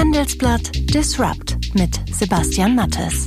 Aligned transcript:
Handelsblatt 0.00 0.70
Disrupt 0.94 1.58
mit 1.74 2.00
Sebastian 2.10 2.74
Mattes. 2.74 3.26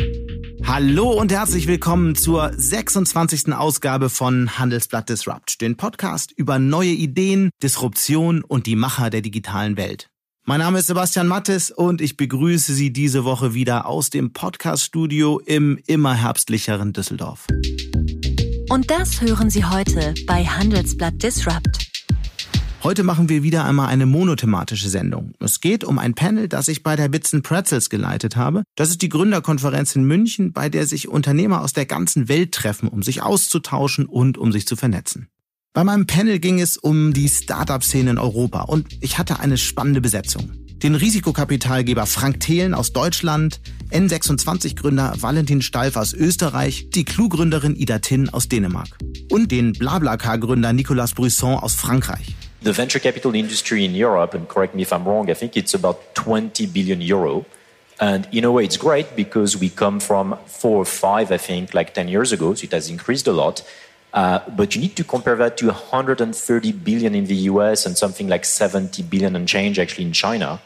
Hallo 0.66 1.12
und 1.12 1.32
herzlich 1.32 1.68
willkommen 1.68 2.16
zur 2.16 2.52
26. 2.52 3.54
Ausgabe 3.54 4.10
von 4.10 4.58
Handelsblatt 4.58 5.08
Disrupt, 5.08 5.62
den 5.62 5.78
Podcast 5.78 6.32
über 6.32 6.58
neue 6.58 6.90
Ideen, 6.90 7.52
Disruption 7.62 8.44
und 8.44 8.66
die 8.66 8.76
Macher 8.76 9.12
der 9.12 9.22
digitalen 9.22 9.78
Welt. 9.78 10.10
Mein 10.46 10.62
Name 10.62 10.80
ist 10.80 10.88
Sebastian 10.88 11.28
Mattes 11.28 11.70
und 11.70 12.02
ich 12.02 12.18
begrüße 12.18 12.74
Sie 12.74 12.92
diese 12.92 13.24
Woche 13.24 13.54
wieder 13.54 13.86
aus 13.86 14.10
dem 14.10 14.34
Podcaststudio 14.34 15.42
im 15.46 15.78
immer 15.86 16.16
herbstlicheren 16.16 16.92
Düsseldorf. 16.92 17.46
Und 18.70 18.90
das 18.90 19.22
hören 19.22 19.52
Sie 19.52 19.64
heute 19.64 20.16
bei 20.26 20.44
Handelsblatt 20.44 21.22
Disrupt. 21.22 21.93
Heute 22.84 23.04
machen 23.04 23.30
wir 23.30 23.44
wieder 23.44 23.64
einmal 23.64 23.88
eine 23.88 24.06
monothematische 24.06 24.90
Sendung. 24.90 25.32
Es 25.40 25.62
geht 25.62 25.86
um 25.86 26.00
ein 26.00 26.16
Panel, 26.16 26.50
das 26.50 26.68
ich 26.68 26.84
bei 26.84 26.98
der 26.98 27.08
Bits 27.08 27.34
Pretzels 27.42 27.90
geleitet 27.90 28.36
habe. 28.36 28.64
Das 28.76 28.90
ist 28.90 29.02
die 29.02 29.08
Gründerkonferenz 29.08 29.96
in 29.96 30.04
München, 30.04 30.52
bei 30.52 30.68
der 30.68 30.86
sich 30.86 31.08
Unternehmer 31.08 31.62
aus 31.62 31.72
der 31.72 31.86
ganzen 31.86 32.28
Welt 32.28 32.52
treffen, 32.52 32.90
um 32.90 33.02
sich 33.02 33.22
auszutauschen 33.22 34.06
und 34.06 34.38
um 34.38 34.52
sich 34.52 34.68
zu 34.68 34.76
vernetzen. 34.76 35.30
Bei 35.72 35.86
meinem 35.86 36.08
Panel 36.08 36.40
ging 36.40 36.60
es 36.60 36.76
um 36.76 37.14
die 37.14 37.30
Startup-Szene 37.30 38.12
in 38.12 38.18
Europa 38.18 38.64
und 38.64 38.86
ich 39.00 39.18
hatte 39.18 39.40
eine 39.40 39.58
spannende 39.58 40.02
Besetzung. 40.02 40.52
Den 40.84 40.96
Risikokapitalgeber 40.96 42.06
Frank 42.06 42.42
Thelen 42.42 42.74
aus 42.74 42.92
Deutschland, 42.92 43.62
N26-Gründer 43.92 45.16
Valentin 45.22 45.62
Stalf 45.62 45.96
aus 45.96 46.14
Österreich, 46.14 46.90
die 46.90 47.06
Clue-Gründerin 47.06 47.78
Ida 47.78 48.00
Tin 48.00 48.28
aus 48.28 48.50
Dänemark 48.50 48.98
und 49.32 49.54
den 49.54 49.72
BlaBlaCar-Gründer 49.72 50.74
Nicolas 50.74 51.14
Brisson 51.14 51.56
aus 51.56 51.76
Frankreich. 51.76 52.36
The 52.64 52.72
venture 52.72 53.00
capital 53.00 53.36
industry 53.36 53.84
in 53.84 53.94
Europe, 53.94 54.34
and 54.34 54.48
correct 54.48 54.74
me 54.74 54.84
if 54.84 54.94
I'm 54.94 55.04
wrong, 55.04 55.30
I 55.30 55.34
think 55.34 55.58
it's 55.58 55.74
about 55.74 56.16
20 56.16 56.66
billion 56.68 57.02
euro. 57.02 57.46
And 58.00 58.26
in 58.32 58.46
a 58.46 58.52
way, 58.54 58.64
it's 58.64 58.78
great 58.78 59.18
because 59.18 59.58
we 59.58 59.70
come 59.70 60.00
from 60.00 60.38
four 60.46 60.78
or 60.78 60.86
five, 60.86 61.30
I 61.30 61.36
think, 61.36 61.74
like 61.74 61.94
10 61.94 62.08
years 62.08 62.32
ago, 62.32 62.54
so 62.54 62.64
it 62.64 62.72
has 62.72 62.90
increased 62.90 63.28
a 63.28 63.34
lot. 63.34 63.70
Uh, 64.14 64.40
but 64.56 64.76
you 64.76 64.82
need 64.82 64.96
to 64.96 65.04
compare 65.04 65.36
that 65.36 65.58
to 65.58 65.66
130 65.66 66.72
billion 66.72 67.14
in 67.14 67.26
the 67.26 67.36
US 67.52 67.86
and 67.86 67.98
something 67.98 68.30
like 68.30 68.46
70 68.46 69.04
billion 69.04 69.36
and 69.36 69.46
change 69.46 69.78
actually 69.78 70.06
in 70.06 70.14
China. 70.14 70.62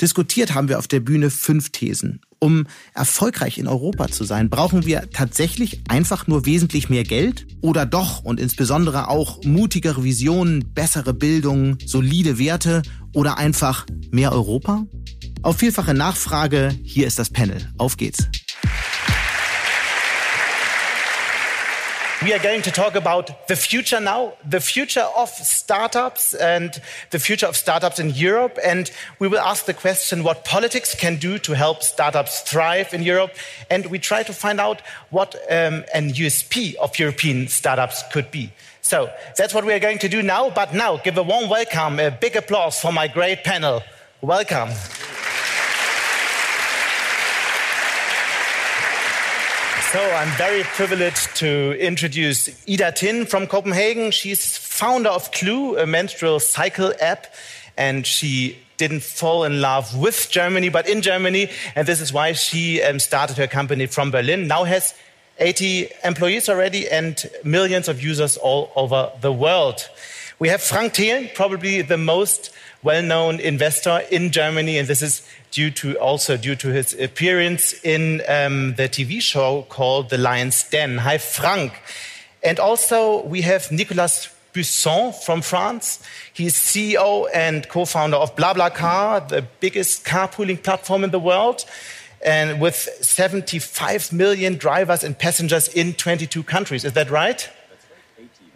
Diskutiert 0.00 0.54
haben 0.54 0.68
wir 0.68 0.78
auf 0.78 0.88
der 0.88 1.00
Bühne 1.00 1.30
fünf 1.30 1.70
Thesen. 1.70 2.20
Um 2.38 2.66
erfolgreich 2.92 3.58
in 3.58 3.66
Europa 3.66 4.08
zu 4.08 4.24
sein, 4.24 4.50
brauchen 4.50 4.84
wir 4.84 5.10
tatsächlich 5.10 5.80
einfach 5.88 6.26
nur 6.26 6.44
wesentlich 6.44 6.90
mehr 6.90 7.04
Geld 7.04 7.46
oder 7.62 7.86
doch 7.86 8.22
und 8.22 8.38
insbesondere 8.38 9.08
auch 9.08 9.42
mutigere 9.44 10.04
Visionen, 10.04 10.72
bessere 10.74 11.14
Bildung, 11.14 11.78
solide 11.86 12.38
Werte 12.38 12.82
oder 13.14 13.38
einfach 13.38 13.86
mehr 14.10 14.32
Europa? 14.32 14.84
Auf 15.42 15.58
vielfache 15.58 15.94
Nachfrage, 15.94 16.74
hier 16.82 17.06
ist 17.06 17.18
das 17.18 17.30
Panel. 17.30 17.70
Auf 17.78 17.96
geht's. 17.96 18.28
We 22.24 22.32
are 22.32 22.38
going 22.38 22.62
to 22.62 22.70
talk 22.70 22.94
about 22.94 23.48
the 23.48 23.54
future 23.54 24.00
now, 24.00 24.32
the 24.48 24.58
future 24.58 25.06
of 25.14 25.28
startups 25.28 26.32
and 26.32 26.80
the 27.10 27.18
future 27.18 27.44
of 27.44 27.54
startups 27.54 27.98
in 27.98 28.08
Europe. 28.08 28.58
And 28.64 28.90
we 29.18 29.28
will 29.28 29.40
ask 29.40 29.66
the 29.66 29.74
question 29.74 30.22
what 30.22 30.42
politics 30.42 30.94
can 30.94 31.16
do 31.16 31.38
to 31.40 31.52
help 31.52 31.82
startups 31.82 32.40
thrive 32.40 32.94
in 32.94 33.02
Europe. 33.02 33.32
And 33.68 33.84
we 33.86 33.98
try 33.98 34.22
to 34.22 34.32
find 34.32 34.58
out 34.58 34.80
what 35.10 35.34
um, 35.50 35.84
an 35.92 36.14
USP 36.14 36.76
of 36.76 36.98
European 36.98 37.46
startups 37.48 38.02
could 38.10 38.30
be. 38.30 38.52
So 38.80 39.10
that's 39.36 39.52
what 39.52 39.66
we 39.66 39.74
are 39.74 39.78
going 39.78 39.98
to 39.98 40.08
do 40.08 40.22
now. 40.22 40.48
But 40.48 40.72
now, 40.72 40.96
give 40.96 41.18
a 41.18 41.22
warm 41.22 41.50
welcome, 41.50 42.00
a 42.00 42.10
big 42.10 42.36
applause 42.36 42.80
for 42.80 42.90
my 42.90 43.06
great 43.06 43.44
panel. 43.44 43.82
Welcome. 44.22 44.70
So 49.94 50.00
I'm 50.00 50.36
very 50.36 50.64
privileged 50.64 51.36
to 51.36 51.78
introduce 51.78 52.48
Ida 52.68 52.90
Tin 52.90 53.26
from 53.26 53.46
Copenhagen. 53.46 54.10
She's 54.10 54.56
founder 54.56 55.08
of 55.08 55.30
Clue, 55.30 55.78
a 55.78 55.86
menstrual 55.86 56.40
cycle 56.40 56.92
app, 57.00 57.32
and 57.76 58.04
she 58.04 58.58
didn't 58.76 59.04
fall 59.04 59.44
in 59.44 59.60
love 59.60 59.96
with 59.96 60.28
Germany, 60.32 60.68
but 60.68 60.88
in 60.88 61.00
Germany, 61.00 61.48
and 61.76 61.86
this 61.86 62.00
is 62.00 62.12
why 62.12 62.32
she 62.32 62.82
um, 62.82 62.98
started 62.98 63.36
her 63.36 63.46
company 63.46 63.86
from 63.86 64.10
Berlin. 64.10 64.48
Now 64.48 64.64
has 64.64 64.94
80 65.38 65.90
employees 66.02 66.48
already 66.48 66.88
and 66.88 67.24
millions 67.44 67.86
of 67.86 68.02
users 68.02 68.36
all 68.36 68.72
over 68.74 69.12
the 69.20 69.32
world. 69.32 69.88
We 70.40 70.48
have 70.48 70.60
Frank 70.60 70.94
Thelen, 70.94 71.32
probably 71.36 71.82
the 71.82 71.98
most 71.98 72.50
well-known 72.84 73.40
investor 73.40 74.02
in 74.10 74.30
Germany, 74.30 74.78
and 74.78 74.86
this 74.86 75.02
is 75.02 75.26
due 75.50 75.70
to 75.70 75.98
also 75.98 76.36
due 76.36 76.54
to 76.54 76.68
his 76.68 76.92
appearance 77.00 77.72
in 77.82 78.20
um, 78.28 78.74
the 78.74 78.88
TV 78.88 79.20
show 79.20 79.62
called 79.70 80.10
The 80.10 80.18
Lion's 80.18 80.62
Den. 80.64 80.98
Hi, 80.98 81.16
Frank. 81.16 81.72
And 82.42 82.60
also 82.60 83.24
we 83.24 83.40
have 83.40 83.72
Nicolas 83.72 84.28
Brusson 84.52 85.14
from 85.24 85.40
France. 85.40 85.98
He's 86.32 86.54
CEO 86.54 87.26
and 87.32 87.66
co-founder 87.68 88.18
of 88.18 88.36
BlaBlaCar, 88.36 89.28
the 89.28 89.46
biggest 89.60 90.04
carpooling 90.04 90.62
platform 90.62 91.04
in 91.04 91.10
the 91.10 91.18
world. 91.18 91.64
And 92.24 92.60
with 92.60 92.76
75 93.00 94.12
million 94.12 94.56
drivers 94.56 95.04
and 95.04 95.18
passengers 95.18 95.68
in 95.68 95.94
22 95.94 96.42
countries. 96.42 96.84
Is 96.84 96.92
that 96.92 97.10
right? 97.10 97.50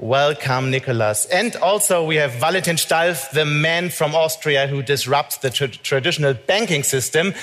Welcome, 0.00 0.70
Nicolas. 0.70 1.26
And 1.26 1.56
also 1.56 2.04
we 2.04 2.14
have 2.16 2.30
Valentin 2.34 2.76
Stalf, 2.76 3.32
the 3.32 3.44
man 3.44 3.90
from 3.90 4.14
Austria 4.14 4.68
who 4.68 4.80
disrupts 4.80 5.38
the 5.38 5.50
tra 5.50 5.66
traditional 5.66 6.34
banking 6.34 6.84
system 6.84 7.34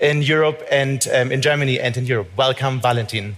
in 0.00 0.20
Europe 0.20 0.60
and 0.72 1.06
um, 1.14 1.30
in 1.30 1.40
Germany 1.40 1.78
and 1.78 1.96
in 1.96 2.06
Europe. 2.06 2.26
Welcome, 2.36 2.80
Valentin. 2.80 3.36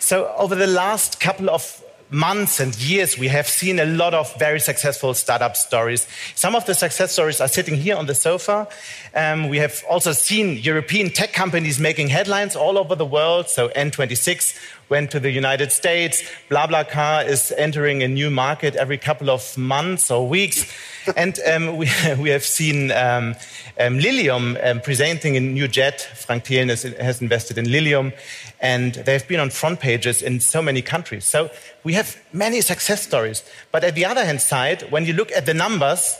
So 0.00 0.34
over 0.36 0.54
the 0.54 0.66
last 0.66 1.18
couple 1.18 1.48
of 1.48 1.83
months 2.14 2.60
and 2.60 2.80
years, 2.80 3.18
we 3.18 3.28
have 3.28 3.48
seen 3.48 3.80
a 3.80 3.84
lot 3.84 4.14
of 4.14 4.32
very 4.38 4.60
successful 4.60 5.14
startup 5.14 5.56
stories. 5.56 6.06
Some 6.36 6.54
of 6.54 6.64
the 6.64 6.74
success 6.74 7.12
stories 7.12 7.40
are 7.40 7.48
sitting 7.48 7.74
here 7.74 7.96
on 7.96 8.06
the 8.06 8.14
sofa. 8.14 8.68
Um, 9.14 9.48
we 9.48 9.58
have 9.58 9.82
also 9.90 10.12
seen 10.12 10.58
European 10.58 11.10
tech 11.10 11.32
companies 11.32 11.80
making 11.80 12.08
headlines 12.08 12.54
all 12.54 12.78
over 12.78 12.94
the 12.94 13.04
world. 13.04 13.48
So 13.48 13.68
N26 13.70 14.56
went 14.94 15.10
to 15.10 15.18
the 15.18 15.32
United 15.44 15.72
States. 15.72 16.22
BlaBlaCar 16.48 17.26
is 17.26 17.52
entering 17.58 18.04
a 18.04 18.06
new 18.06 18.30
market 18.30 18.76
every 18.76 18.96
couple 18.96 19.28
of 19.28 19.42
months 19.58 20.08
or 20.08 20.28
weeks. 20.28 20.72
and 21.16 21.34
um, 21.52 21.76
we, 21.76 21.88
we, 22.24 22.30
have 22.30 22.44
seen 22.44 22.92
um, 22.92 23.34
um, 23.80 23.98
Lilium 23.98 24.56
um, 24.62 24.80
presenting 24.80 25.36
a 25.36 25.40
new 25.40 25.66
jet. 25.66 26.00
Frank 26.24 26.44
Thelen 26.44 26.68
has 27.08 27.20
invested 27.20 27.58
in 27.58 27.72
Lilium 27.72 28.12
and 28.60 28.94
they've 29.06 29.26
been 29.26 29.40
on 29.40 29.50
front 29.50 29.80
pages 29.80 30.22
in 30.22 30.38
so 30.38 30.62
many 30.62 30.80
countries. 30.80 31.24
So 31.24 31.50
we 31.82 31.94
have 31.94 32.16
many 32.32 32.60
success 32.60 33.02
stories. 33.02 33.42
But 33.72 33.82
at 33.82 33.96
the 33.96 34.04
other 34.04 34.24
hand 34.24 34.40
side, 34.40 34.82
when 34.92 35.06
you 35.06 35.12
look 35.12 35.32
at 35.32 35.44
the 35.44 35.54
numbers, 35.54 36.16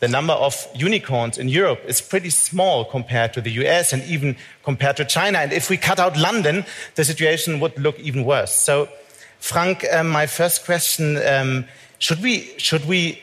the 0.00 0.08
number 0.08 0.32
of 0.32 0.66
unicorns 0.74 1.38
in 1.38 1.48
Europe 1.48 1.80
is 1.86 2.00
pretty 2.00 2.30
small 2.30 2.84
compared 2.84 3.32
to 3.34 3.40
the 3.40 3.50
US 3.62 3.92
and 3.92 4.02
even 4.04 4.36
compared 4.62 4.96
to 4.96 5.04
China. 5.04 5.38
And 5.38 5.52
if 5.52 5.68
we 5.70 5.76
cut 5.76 6.00
out 6.00 6.16
London, 6.16 6.64
the 6.94 7.04
situation 7.04 7.60
would 7.60 7.78
look 7.78 7.98
even 8.00 8.24
worse. 8.24 8.52
So, 8.52 8.88
Frank, 9.38 9.86
um, 9.92 10.08
my 10.08 10.26
first 10.26 10.64
question 10.64 11.16
um, 11.26 11.66
should, 11.98 12.22
we, 12.22 12.52
should 12.58 12.86
we 12.86 13.22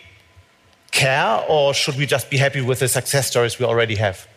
care 0.92 1.44
or 1.50 1.74
should 1.74 1.96
we 1.98 2.06
just 2.06 2.30
be 2.30 2.38
happy 2.38 2.62
with 2.62 2.80
the 2.80 2.88
success 2.88 3.28
stories 3.28 3.60
we 3.60 3.66
already 3.66 3.96
have? 3.96 4.28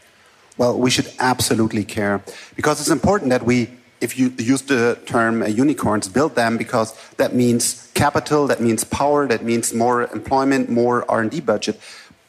Well, 0.56 0.78
we 0.78 0.90
should 0.90 1.10
absolutely 1.18 1.84
care 1.84 2.22
because 2.56 2.80
it's 2.80 2.90
important 2.90 3.30
that 3.30 3.44
we, 3.44 3.68
if 4.00 4.18
you 4.18 4.32
use 4.38 4.62
the 4.62 4.98
term 5.06 5.42
uh, 5.42 5.46
unicorns, 5.46 6.08
build 6.08 6.34
them 6.34 6.56
because 6.56 6.94
that 7.16 7.34
means 7.34 7.90
capital, 7.94 8.46
that 8.46 8.60
means 8.60 8.84
power, 8.84 9.26
that 9.26 9.42
means 9.42 9.74
more 9.74 10.02
employment, 10.12 10.70
more 10.70 11.10
R&D 11.10 11.40
budget. 11.40 11.80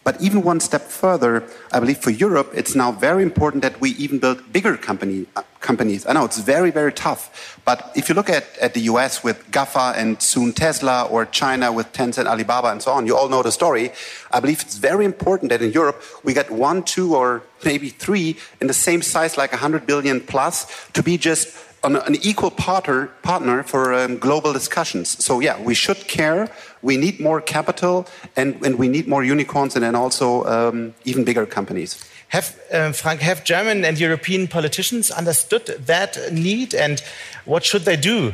But 0.03 0.19
even 0.19 0.41
one 0.41 0.59
step 0.59 0.81
further, 0.81 1.43
I 1.71 1.79
believe 1.79 1.99
for 1.99 2.09
Europe, 2.09 2.51
it's 2.55 2.73
now 2.73 2.91
very 2.91 3.21
important 3.21 3.61
that 3.61 3.79
we 3.79 3.91
even 3.91 4.17
build 4.17 4.51
bigger 4.51 4.75
company, 4.75 5.27
uh, 5.35 5.43
companies. 5.59 6.07
I 6.07 6.13
know 6.13 6.25
it's 6.25 6.39
very, 6.39 6.71
very 6.71 6.91
tough. 6.91 7.59
But 7.65 7.91
if 7.95 8.09
you 8.09 8.15
look 8.15 8.27
at, 8.27 8.57
at 8.57 8.73
the 8.73 8.81
US 8.91 9.23
with 9.23 9.51
GAFA 9.51 9.93
and 9.95 10.19
soon 10.19 10.53
Tesla, 10.53 11.05
or 11.05 11.27
China 11.27 11.71
with 11.71 11.93
Tencent, 11.93 12.25
Alibaba, 12.25 12.69
and 12.69 12.81
so 12.81 12.91
on, 12.91 13.05
you 13.05 13.15
all 13.15 13.29
know 13.29 13.43
the 13.43 13.51
story. 13.51 13.91
I 14.31 14.39
believe 14.39 14.61
it's 14.61 14.77
very 14.77 15.05
important 15.05 15.49
that 15.49 15.61
in 15.61 15.71
Europe, 15.71 16.01
we 16.23 16.33
get 16.33 16.49
one, 16.49 16.81
two, 16.81 17.15
or 17.15 17.43
maybe 17.63 17.89
three 17.89 18.37
in 18.59 18.65
the 18.65 18.73
same 18.73 19.03
size, 19.03 19.37
like 19.37 19.51
100 19.51 19.85
billion 19.85 20.19
plus, 20.19 20.89
to 20.93 21.03
be 21.03 21.15
just 21.17 21.55
an, 21.83 21.95
an 21.95 22.15
equal 22.21 22.51
partner, 22.51 23.07
partner 23.23 23.63
for 23.63 23.93
um, 23.93 24.17
global 24.17 24.53
discussions. 24.53 25.23
So 25.23 25.39
yeah, 25.39 25.59
we 25.61 25.73
should 25.73 26.07
care. 26.07 26.49
We 26.81 26.97
need 26.97 27.19
more 27.19 27.41
capital, 27.41 28.07
and, 28.35 28.63
and 28.65 28.77
we 28.77 28.87
need 28.87 29.07
more 29.07 29.23
unicorns, 29.23 29.75
and 29.75 29.83
then 29.83 29.95
also 29.95 30.43
um, 30.45 30.93
even 31.05 31.23
bigger 31.23 31.45
companies. 31.45 32.03
Have 32.29 32.59
uh, 32.71 32.91
Frank, 32.91 33.21
have 33.21 33.43
German 33.43 33.83
and 33.83 33.99
European 33.99 34.47
politicians 34.47 35.11
understood 35.11 35.65
that 35.85 36.17
need, 36.31 36.73
and 36.73 37.03
what 37.45 37.63
should 37.65 37.83
they 37.83 37.97
do? 37.97 38.33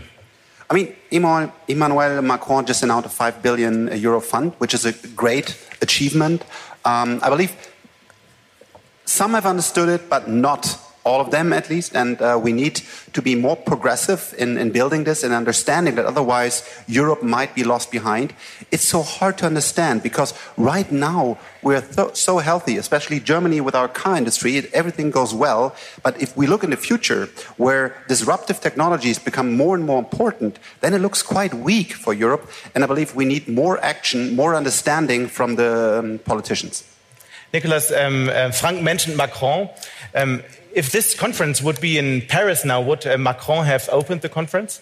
I 0.69 0.73
mean, 0.73 0.93
Emmanuel 1.11 2.21
Macron 2.21 2.65
just 2.65 2.83
announced 2.83 3.07
a 3.07 3.09
5 3.09 3.41
billion 3.41 3.87
euro 3.97 4.19
fund, 4.19 4.51
which 4.57 4.73
is 4.73 4.85
a 4.85 4.91
great 5.15 5.57
achievement. 5.81 6.43
Um, 6.83 7.19
I 7.23 7.29
believe 7.29 7.55
some 9.05 9.33
have 9.33 9.45
understood 9.45 9.87
it, 9.87 10.09
but 10.09 10.27
not 10.27 10.77
all 11.07 11.21
of 11.21 11.31
them 11.31 11.53
at 11.53 11.69
least. 11.69 11.95
And 11.95 12.21
uh, 12.21 12.39
we 12.45 12.51
need 12.51 12.75
to 13.13 13.21
be 13.21 13.33
more 13.35 13.55
progressive 13.55 14.35
in, 14.37 14.57
in 14.57 14.71
building 14.71 15.05
this 15.05 15.23
and 15.23 15.33
understanding 15.33 15.95
that 15.95 16.05
otherwise 16.05 16.55
Europe 16.87 17.23
might 17.23 17.55
be 17.55 17.63
lost 17.63 17.91
behind. 17.91 18.33
It's 18.71 18.87
so 18.95 19.01
hard 19.01 19.37
to 19.39 19.45
understand 19.45 20.03
because 20.03 20.33
right 20.57 20.91
now 20.91 21.37
we're 21.61 21.83
so 22.13 22.37
healthy, 22.37 22.77
especially 22.77 23.19
Germany 23.19 23.59
with 23.61 23.75
our 23.75 23.87
car 23.87 24.15
industry, 24.15 24.51
everything 24.73 25.09
goes 25.11 25.33
well. 25.33 25.75
But 26.03 26.21
if 26.21 26.35
we 26.37 26.45
look 26.47 26.63
in 26.63 26.69
the 26.69 26.77
future 26.89 27.29
where 27.57 27.95
disruptive 28.07 28.59
technologies 28.61 29.19
become 29.19 29.49
more 29.55 29.75
and 29.75 29.85
more 29.85 29.99
important, 29.99 30.59
then 30.81 30.93
it 30.93 30.99
looks 30.99 31.21
quite 31.23 31.53
weak 31.53 31.93
for 31.93 32.13
Europe. 32.13 32.49
And 32.73 32.83
I 32.83 32.87
believe 32.87 33.15
we 33.15 33.25
need 33.25 33.47
more 33.47 33.75
action, 33.83 34.35
more 34.35 34.55
understanding 34.55 35.27
from 35.27 35.55
the 35.55 35.99
um, 35.99 36.19
politicians. 36.19 36.83
Nicolas, 37.53 37.91
um, 37.91 38.29
uh, 38.29 38.51
Frank 38.51 38.81
mentioned 38.81 39.15
Macron. 39.17 39.69
Um, 40.13 40.43
if 40.73 40.91
this 40.91 41.13
conference 41.13 41.61
would 41.61 41.79
be 41.81 41.97
in 41.97 42.21
Paris 42.27 42.63
now, 42.65 42.81
would 42.81 43.05
uh, 43.05 43.17
Macron 43.17 43.65
have 43.65 43.89
opened 43.91 44.21
the 44.21 44.29
conference? 44.29 44.81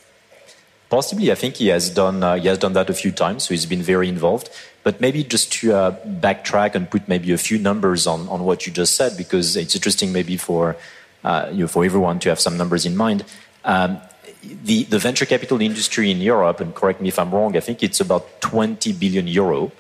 Possibly, 0.90 1.32
I 1.32 1.36
think 1.36 1.56
he 1.56 1.68
has 1.70 1.90
done 1.90 2.24
uh, 2.24 2.36
he 2.36 2.48
has 2.48 2.58
done 2.58 2.74
that 2.74 2.90
a 2.90 2.94
few 2.94 3.12
times, 3.12 3.44
so 3.44 3.54
he's 3.54 3.66
been 3.66 3.82
very 3.82 4.08
involved. 4.08 4.50
But 4.84 5.02
maybe 5.02 5.24
just 5.24 5.52
to 5.54 5.74
uh, 5.74 5.92
backtrack 6.06 6.76
and 6.76 6.90
put 6.90 7.08
maybe 7.08 7.32
a 7.32 7.40
few 7.40 7.58
numbers 7.58 8.06
on, 8.06 8.30
on 8.30 8.44
what 8.44 8.68
you 8.68 8.72
just 8.72 8.96
said, 8.96 9.18
because 9.18 9.58
it's 9.58 9.74
interesting 9.74 10.14
maybe 10.14 10.38
for 10.38 10.78
uh, 11.24 11.50
you 11.52 11.62
know, 11.62 11.68
for 11.68 11.84
everyone 11.84 12.20
to 12.20 12.30
have 12.30 12.40
some 12.40 12.56
numbers 12.56 12.86
in 12.86 12.96
mind. 12.96 13.26
Um, 13.64 14.00
the, 14.44 14.84
the 14.84 15.00
venture 15.00 15.26
capital 15.26 15.60
industry 15.60 16.12
in 16.12 16.22
Europe, 16.22 16.60
and 16.60 16.74
correct 16.76 17.02
me 17.02 17.10
if 17.10 17.18
I'm 17.18 17.34
wrong, 17.34 17.58
I 17.58 17.62
think 17.62 17.82
it's 17.82 18.00
about 18.00 18.42
20 18.42 18.94
billion 18.94 19.28
euro. 19.28 19.72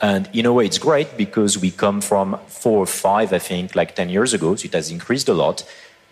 And 0.00 0.28
in 0.32 0.46
a 0.46 0.52
way, 0.52 0.64
it's 0.64 0.78
great 0.78 1.16
because 1.16 1.58
we 1.58 1.70
come 1.70 2.00
from 2.00 2.38
four 2.46 2.78
or 2.78 2.86
five, 2.86 3.32
I 3.32 3.38
think, 3.38 3.76
like 3.76 3.94
10 3.94 4.08
years 4.08 4.32
ago, 4.32 4.54
so 4.56 4.64
it 4.64 4.72
has 4.72 4.90
increased 4.90 5.28
a 5.28 5.34
lot. 5.34 5.64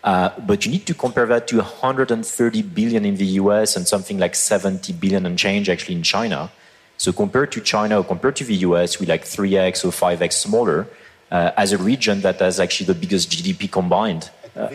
Uh, 0.03 0.29
but 0.39 0.65
you 0.65 0.71
need 0.71 0.85
to 0.85 0.93
compare 0.93 1.25
that 1.25 1.47
to 1.47 1.57
130 1.57 2.61
billion 2.61 3.03
in 3.03 3.15
the 3.15 3.25
US 3.41 3.75
and 3.75 3.87
something 3.87 4.17
like 4.17 4.35
70 4.35 4.93
billion 4.93 5.25
and 5.25 5.37
change 5.37 5.69
actually 5.69 5.95
in 5.95 6.03
China. 6.03 6.51
So 6.97 7.11
compared 7.11 7.51
to 7.53 7.61
China 7.61 7.99
or 7.99 8.03
compared 8.03 8.35
to 8.37 8.43
the 8.43 8.55
US, 8.67 8.99
we're 8.99 9.09
like 9.09 9.25
3x 9.25 9.83
or 9.83 9.89
5x 9.89 10.33
smaller 10.33 10.87
uh, 11.31 11.51
as 11.57 11.73
a 11.73 11.77
region 11.77 12.21
that 12.21 12.39
has 12.39 12.59
actually 12.59 12.87
the 12.87 12.95
biggest 12.95 13.29
GDP 13.31 13.69
combined. 13.71 14.29
Uh, 14.55 14.69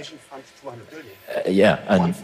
yeah, 1.48 1.80
and, 1.88 2.14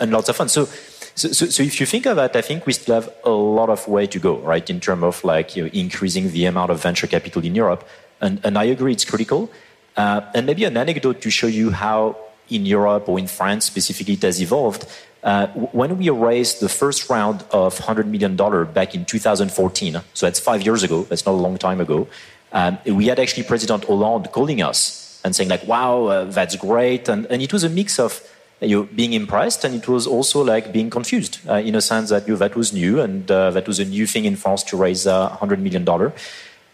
and, 0.00 0.10
lots 0.10 0.28
of 0.28 0.36
funds. 0.36 0.52
So 0.52 0.68
so, 1.14 1.28
so, 1.28 1.46
so, 1.46 1.62
if 1.62 1.80
you 1.80 1.86
think 1.86 2.06
of 2.06 2.16
that, 2.16 2.34
I 2.34 2.40
think 2.40 2.66
we 2.66 2.72
still 2.72 2.96
have 2.96 3.12
a 3.24 3.30
lot 3.30 3.70
of 3.70 3.86
way 3.86 4.06
to 4.06 4.18
go, 4.18 4.38
right, 4.38 4.68
in 4.68 4.80
terms 4.80 5.04
of 5.04 5.22
like 5.24 5.54
you 5.54 5.64
know, 5.64 5.70
increasing 5.72 6.30
the 6.32 6.44
amount 6.46 6.70
of 6.70 6.82
venture 6.82 7.06
capital 7.06 7.44
in 7.44 7.54
Europe. 7.54 7.86
And, 8.20 8.40
and 8.44 8.58
I 8.58 8.64
agree, 8.64 8.92
it's 8.92 9.04
critical. 9.04 9.50
Uh, 9.96 10.22
and 10.34 10.46
maybe 10.46 10.64
an 10.64 10.76
anecdote 10.76 11.20
to 11.20 11.30
show 11.30 11.46
you 11.46 11.70
how 11.70 12.16
in 12.48 12.66
Europe 12.66 13.08
or 13.08 13.18
in 13.18 13.26
France 13.26 13.66
specifically 13.66 14.14
it 14.14 14.22
has 14.22 14.42
evolved. 14.42 14.86
Uh, 15.22 15.46
when 15.72 15.96
we 15.96 16.10
raised 16.10 16.60
the 16.60 16.68
first 16.68 17.08
round 17.08 17.44
of 17.50 17.78
$100 17.78 18.06
million 18.06 18.36
back 18.72 18.94
in 18.94 19.04
2014, 19.04 20.00
so 20.12 20.26
that's 20.26 20.40
five 20.40 20.62
years 20.62 20.82
ago, 20.82 21.04
that's 21.04 21.24
not 21.24 21.32
a 21.32 21.40
long 21.46 21.56
time 21.56 21.80
ago, 21.80 22.06
um, 22.52 22.78
we 22.86 23.06
had 23.06 23.18
actually 23.18 23.42
President 23.42 23.84
Hollande 23.84 24.30
calling 24.32 24.60
us 24.60 25.20
and 25.24 25.34
saying 25.34 25.48
like, 25.48 25.66
wow, 25.66 26.04
uh, 26.04 26.24
that's 26.24 26.56
great. 26.56 27.08
And, 27.08 27.26
and 27.26 27.40
it 27.40 27.52
was 27.52 27.64
a 27.64 27.70
mix 27.70 27.98
of 27.98 28.22
you 28.64 28.84
being 28.94 29.12
impressed, 29.12 29.64
and 29.64 29.74
it 29.74 29.88
was 29.88 30.06
also 30.06 30.42
like 30.42 30.72
being 30.72 30.90
confused 30.90 31.38
uh, 31.48 31.54
in 31.54 31.74
a 31.74 31.80
sense 31.80 32.10
that 32.10 32.26
you 32.26 32.36
that 32.36 32.56
was 32.56 32.72
new 32.72 33.00
and 33.00 33.30
uh, 33.30 33.50
that 33.50 33.66
was 33.66 33.78
a 33.78 33.84
new 33.84 34.06
thing 34.06 34.24
in 34.24 34.36
France 34.36 34.62
to 34.64 34.76
raise 34.76 35.06
a 35.06 35.28
hundred 35.28 35.60
million 35.60 35.84
dollar. 35.84 36.12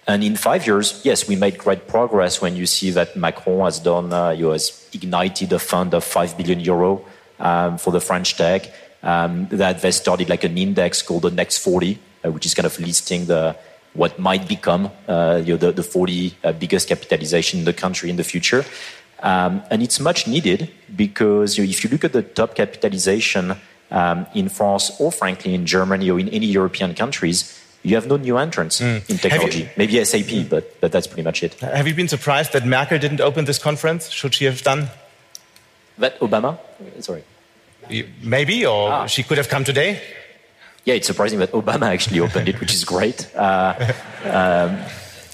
And 0.06 0.24
in 0.24 0.36
five 0.36 0.66
years, 0.66 1.00
yes, 1.04 1.28
we 1.28 1.36
made 1.36 1.58
great 1.58 1.86
progress 1.86 2.40
when 2.40 2.56
you 2.56 2.66
see 2.66 2.90
that 2.90 3.16
Macron 3.16 3.60
has 3.60 3.78
done, 3.78 4.12
uh, 4.12 4.30
you 4.30 4.48
has 4.48 4.88
ignited 4.92 5.52
a 5.52 5.58
fund 5.58 5.94
of 5.94 6.02
five 6.02 6.36
billion 6.36 6.60
euro 6.60 7.04
um, 7.38 7.78
for 7.78 7.92
the 7.92 8.00
French 8.00 8.36
tech. 8.36 8.72
Um, 9.02 9.46
that 9.48 9.80
they 9.80 9.92
started 9.92 10.28
like 10.28 10.44
an 10.44 10.58
index 10.58 11.00
called 11.00 11.22
the 11.22 11.30
Next 11.30 11.58
40, 11.58 11.98
uh, 12.24 12.30
which 12.32 12.44
is 12.44 12.54
kind 12.54 12.66
of 12.66 12.78
listing 12.78 13.26
the 13.26 13.56
what 13.94 14.18
might 14.18 14.46
become 14.46 14.90
uh, 15.08 15.42
you 15.44 15.54
know, 15.54 15.56
the, 15.56 15.72
the 15.72 15.82
40 15.82 16.34
uh, 16.44 16.52
biggest 16.52 16.88
capitalization 16.88 17.60
in 17.60 17.64
the 17.64 17.72
country 17.72 18.10
in 18.10 18.16
the 18.16 18.24
future. 18.24 18.64
Um, 19.22 19.62
and 19.70 19.82
it's 19.82 20.00
much 20.00 20.26
needed 20.26 20.70
because 20.96 21.58
you 21.58 21.64
know, 21.64 21.70
if 21.70 21.84
you 21.84 21.90
look 21.90 22.04
at 22.04 22.12
the 22.12 22.22
top 22.22 22.54
capitalization 22.54 23.56
um, 23.90 24.26
in 24.34 24.48
France 24.48 24.90
or 24.98 25.12
frankly 25.12 25.54
in 25.54 25.66
Germany 25.66 26.10
or 26.10 26.18
in 26.18 26.28
any 26.28 26.46
European 26.46 26.94
countries, 26.94 27.60
you 27.82 27.94
have 27.94 28.06
no 28.06 28.16
new 28.16 28.36
entrants 28.36 28.80
mm. 28.80 29.08
in 29.08 29.18
technology. 29.18 29.60
You, 29.60 29.68
Maybe 29.76 30.04
SAP, 30.04 30.48
but, 30.48 30.80
but 30.80 30.92
that's 30.92 31.06
pretty 31.06 31.22
much 31.22 31.42
it. 31.42 31.54
Have 31.60 31.86
you 31.86 31.94
been 31.94 32.08
surprised 32.08 32.52
that 32.52 32.66
Merkel 32.66 32.98
didn't 32.98 33.20
open 33.20 33.46
this 33.46 33.58
conference? 33.58 34.10
Should 34.10 34.34
she 34.34 34.44
have 34.44 34.62
done? 34.62 34.88
That 35.98 36.18
Obama? 36.20 36.58
Sorry. 37.00 37.24
Maybe, 38.22 38.66
or 38.66 38.92
ah. 38.92 39.06
she 39.06 39.22
could 39.22 39.38
have 39.38 39.48
come 39.48 39.64
today? 39.64 40.00
Yeah, 40.84 40.94
it's 40.94 41.06
surprising 41.06 41.38
that 41.40 41.52
Obama 41.52 41.92
actually 41.92 42.20
opened 42.26 42.48
it, 42.48 42.60
which 42.60 42.72
is 42.74 42.84
great. 42.84 43.34
Uh, 43.34 43.92
um, 44.24 44.78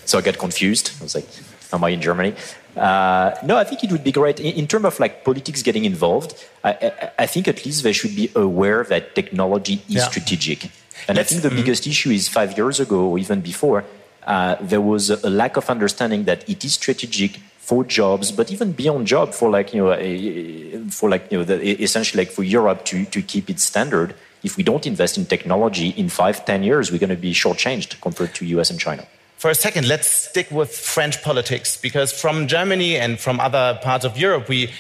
so 0.04 0.18
I 0.18 0.22
got 0.22 0.38
confused. 0.38 0.92
I 1.00 1.02
was 1.02 1.14
like, 1.14 1.26
am 1.72 1.84
I 1.84 1.90
in 1.90 2.00
Germany? 2.00 2.34
Uh, 2.76 3.34
no, 3.42 3.56
I 3.56 3.64
think 3.64 3.82
it 3.84 3.90
would 3.90 4.04
be 4.04 4.12
great 4.12 4.38
in, 4.38 4.54
in 4.54 4.66
terms 4.66 4.84
of 4.84 5.00
like 5.00 5.24
politics 5.24 5.62
getting 5.62 5.86
involved. 5.86 6.34
I, 6.62 6.70
I, 6.70 7.10
I, 7.20 7.26
think 7.26 7.48
at 7.48 7.64
least 7.64 7.82
they 7.82 7.94
should 7.94 8.14
be 8.14 8.30
aware 8.34 8.84
that 8.84 9.14
technology 9.14 9.82
is 9.88 9.94
yeah. 9.96 10.08
strategic. 10.08 10.70
And 11.08 11.18
I 11.18 11.22
think 11.22 11.40
the 11.40 11.48
mm-hmm. 11.48 11.56
biggest 11.56 11.86
issue 11.86 12.10
is 12.10 12.28
five 12.28 12.56
years 12.56 12.78
ago 12.78 13.00
or 13.10 13.18
even 13.18 13.40
before, 13.40 13.84
uh, 14.26 14.56
there 14.60 14.82
was 14.82 15.08
a, 15.08 15.18
a, 15.24 15.30
lack 15.30 15.56
of 15.56 15.70
understanding 15.70 16.24
that 16.24 16.46
it 16.48 16.64
is 16.64 16.74
strategic 16.74 17.38
for 17.58 17.82
jobs, 17.82 18.30
but 18.30 18.52
even 18.52 18.72
beyond 18.72 19.06
job 19.06 19.32
for 19.32 19.50
like 19.50 19.72
you 19.72 19.82
know 19.82 20.88
for 20.90 21.08
like 21.08 21.32
you 21.32 21.38
know 21.38 21.44
the, 21.44 21.82
essentially 21.82 22.24
like 22.24 22.32
for 22.32 22.42
Europe 22.42 22.84
to 22.84 23.04
to 23.06 23.22
keep 23.22 23.48
its 23.48 23.62
standard. 23.62 24.14
If 24.42 24.56
we 24.56 24.62
don't 24.62 24.86
invest 24.86 25.16
in 25.16 25.26
technology 25.26 25.88
in 25.88 26.08
five 26.08 26.44
ten 26.44 26.62
years, 26.62 26.92
we're 26.92 26.98
going 26.98 27.10
to 27.10 27.16
be 27.16 27.32
shortchanged 27.32 28.00
compared 28.00 28.34
to 28.36 28.44
US 28.46 28.70
and 28.70 28.78
China 28.78 29.06
for 29.36 29.50
a 29.50 29.54
second, 29.54 29.86
let's 29.86 30.08
stick 30.08 30.50
with 30.50 30.74
French 30.74 31.22
politics 31.22 31.76
because 31.76 32.10
from 32.10 32.46
Germany 32.46 32.96
and 32.96 33.20
from 33.20 33.38
other 33.38 33.78
parts 33.82 34.06
of 34.06 34.16
Europe, 34.16 34.48
we 34.48 34.70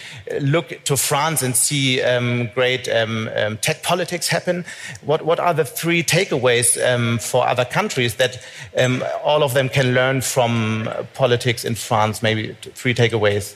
look 0.40 0.82
to 0.84 0.96
France 0.96 1.42
and 1.42 1.54
see 1.54 2.00
um, 2.00 2.48
great 2.54 2.88
um, 2.88 3.28
um, 3.36 3.58
tech 3.58 3.82
politics 3.82 4.28
happen. 4.28 4.64
What, 5.02 5.26
what 5.26 5.38
are 5.38 5.52
the 5.52 5.66
three 5.66 6.02
takeaways 6.02 6.82
um, 6.82 7.18
for 7.18 7.46
other 7.46 7.66
countries 7.66 8.14
that 8.14 8.42
um, 8.78 9.04
all 9.22 9.42
of 9.42 9.52
them 9.52 9.68
can 9.68 9.92
learn 9.92 10.22
from 10.22 10.88
politics 11.12 11.62
in 11.62 11.74
France? 11.74 12.22
Maybe 12.22 12.56
three 12.62 12.94
takeaways 12.94 13.54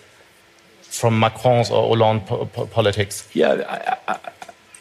from 0.83 1.19
Macron's 1.19 1.71
or 1.71 1.88
Hollande 1.88 2.26
po 2.26 2.45
po 2.45 2.66
politics. 2.66 3.26
Yeah, 3.33 3.97
I, 4.07 4.16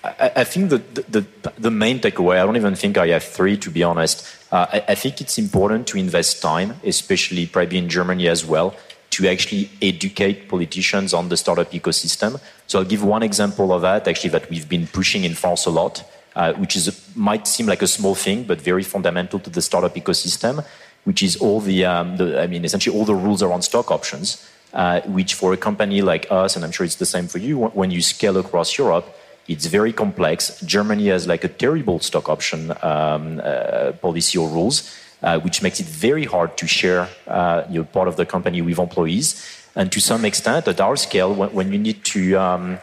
I, 0.04 0.32
I 0.36 0.44
think 0.44 0.70
the, 0.70 0.80
the, 1.08 1.26
the 1.58 1.72
main 1.72 2.00
takeaway, 2.02 2.42
I 2.42 2.46
don't 2.46 2.58
even 2.58 2.76
think 2.76 2.98
I 2.98 3.08
have 3.08 3.24
three 3.24 3.56
to 3.58 3.72
be 3.72 3.84
honest 3.84 4.39
uh, 4.52 4.66
I, 4.74 4.84
I, 4.90 4.96
think 4.96 5.22
it's 5.22 5.38
important 5.38 5.88
to 5.88 5.98
invest 5.98 6.42
time, 6.42 6.76
especially 6.84 7.46
probably 7.46 7.78
in 7.78 7.88
Germany 7.88 8.28
as 8.28 8.46
well, 8.46 8.76
to 9.12 9.28
actually 9.28 9.70
educate 9.82 10.50
politicians 10.50 11.14
on 11.14 11.30
the 11.30 11.38
startup 11.38 11.72
ecosystem. 11.72 12.40
So 12.68 12.80
I'll 12.80 12.86
give 12.86 13.04
one 13.04 13.24
example 13.24 13.72
of 13.74 13.82
that, 13.82 14.08
actually, 14.08 14.32
that 14.32 14.50
we've 14.50 14.68
been 14.68 14.88
pushing 14.88 15.24
in 15.24 15.36
France 15.36 15.66
a 15.66 15.70
lot, 15.70 16.04
uh, 16.36 16.54
which 16.54 16.76
is 16.76 17.10
might 17.16 17.48
seem 17.48 17.68
like 17.68 17.82
a 17.82 17.88
small 17.88 18.16
thing, 18.16 18.44
but 18.44 18.62
very 18.62 18.84
fundamental 18.84 19.40
to 19.40 19.50
the 19.50 19.62
startup 19.62 19.96
ecosystem, 19.96 20.66
which 21.04 21.22
is 21.22 21.36
all 21.38 21.60
the, 21.60 21.86
um, 21.86 22.18
the 22.18 22.42
I 22.42 22.48
mean, 22.48 22.66
essentially 22.66 22.96
all 22.98 23.06
the 23.06 23.16
rules 23.16 23.44
around 23.44 23.64
stock 23.64 23.92
options. 23.92 24.48
Uh, 24.72 25.02
which 25.08 25.34
for 25.34 25.52
a 25.52 25.58
company 25.58 26.04
like 26.04 26.28
us, 26.30 26.56
and 26.56 26.64
I'm 26.64 26.70
sure 26.70 26.86
it's 26.86 26.98
the 26.98 27.06
same 27.06 27.28
for 27.28 27.40
you, 27.40 27.58
when 27.58 27.90
you 27.90 28.04
scale 28.04 28.38
across 28.38 28.78
Europe, 28.78 29.18
it's 29.50 29.66
very 29.66 29.92
complex. 29.92 30.62
Germany 30.62 31.08
has 31.08 31.28
like 31.28 31.44
a 31.44 31.48
terrible 31.48 32.00
stock 32.00 32.30
option 32.30 32.72
um, 32.84 33.42
uh, 33.44 33.92
policy 33.94 34.38
or 34.38 34.48
rules, 34.48 34.96
uh, 35.24 35.40
which 35.40 35.64
makes 35.64 35.80
it 35.80 35.88
very 35.88 36.26
hard 36.26 36.56
to 36.58 36.68
share 36.68 37.10
uh, 37.28 37.64
your 37.70 37.84
part 37.84 38.08
of 38.08 38.16
the 38.16 38.28
company 38.28 38.62
with 38.62 38.78
employees. 38.78 39.44
And 39.76 39.92
to 39.92 40.00
some 40.00 40.24
extent, 40.24 40.68
at 40.68 40.80
our 40.80 40.96
scale, 40.96 41.34
when, 41.34 41.50
when 41.52 41.74
you 41.74 41.80
need 41.80 42.06
to, 42.06 42.36
um, 42.36 42.78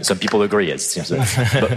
some 0.00 0.18
people 0.18 0.40
agree, 0.42 0.70
it 0.70 0.80
seems. 0.90 1.10
But, 1.10 1.74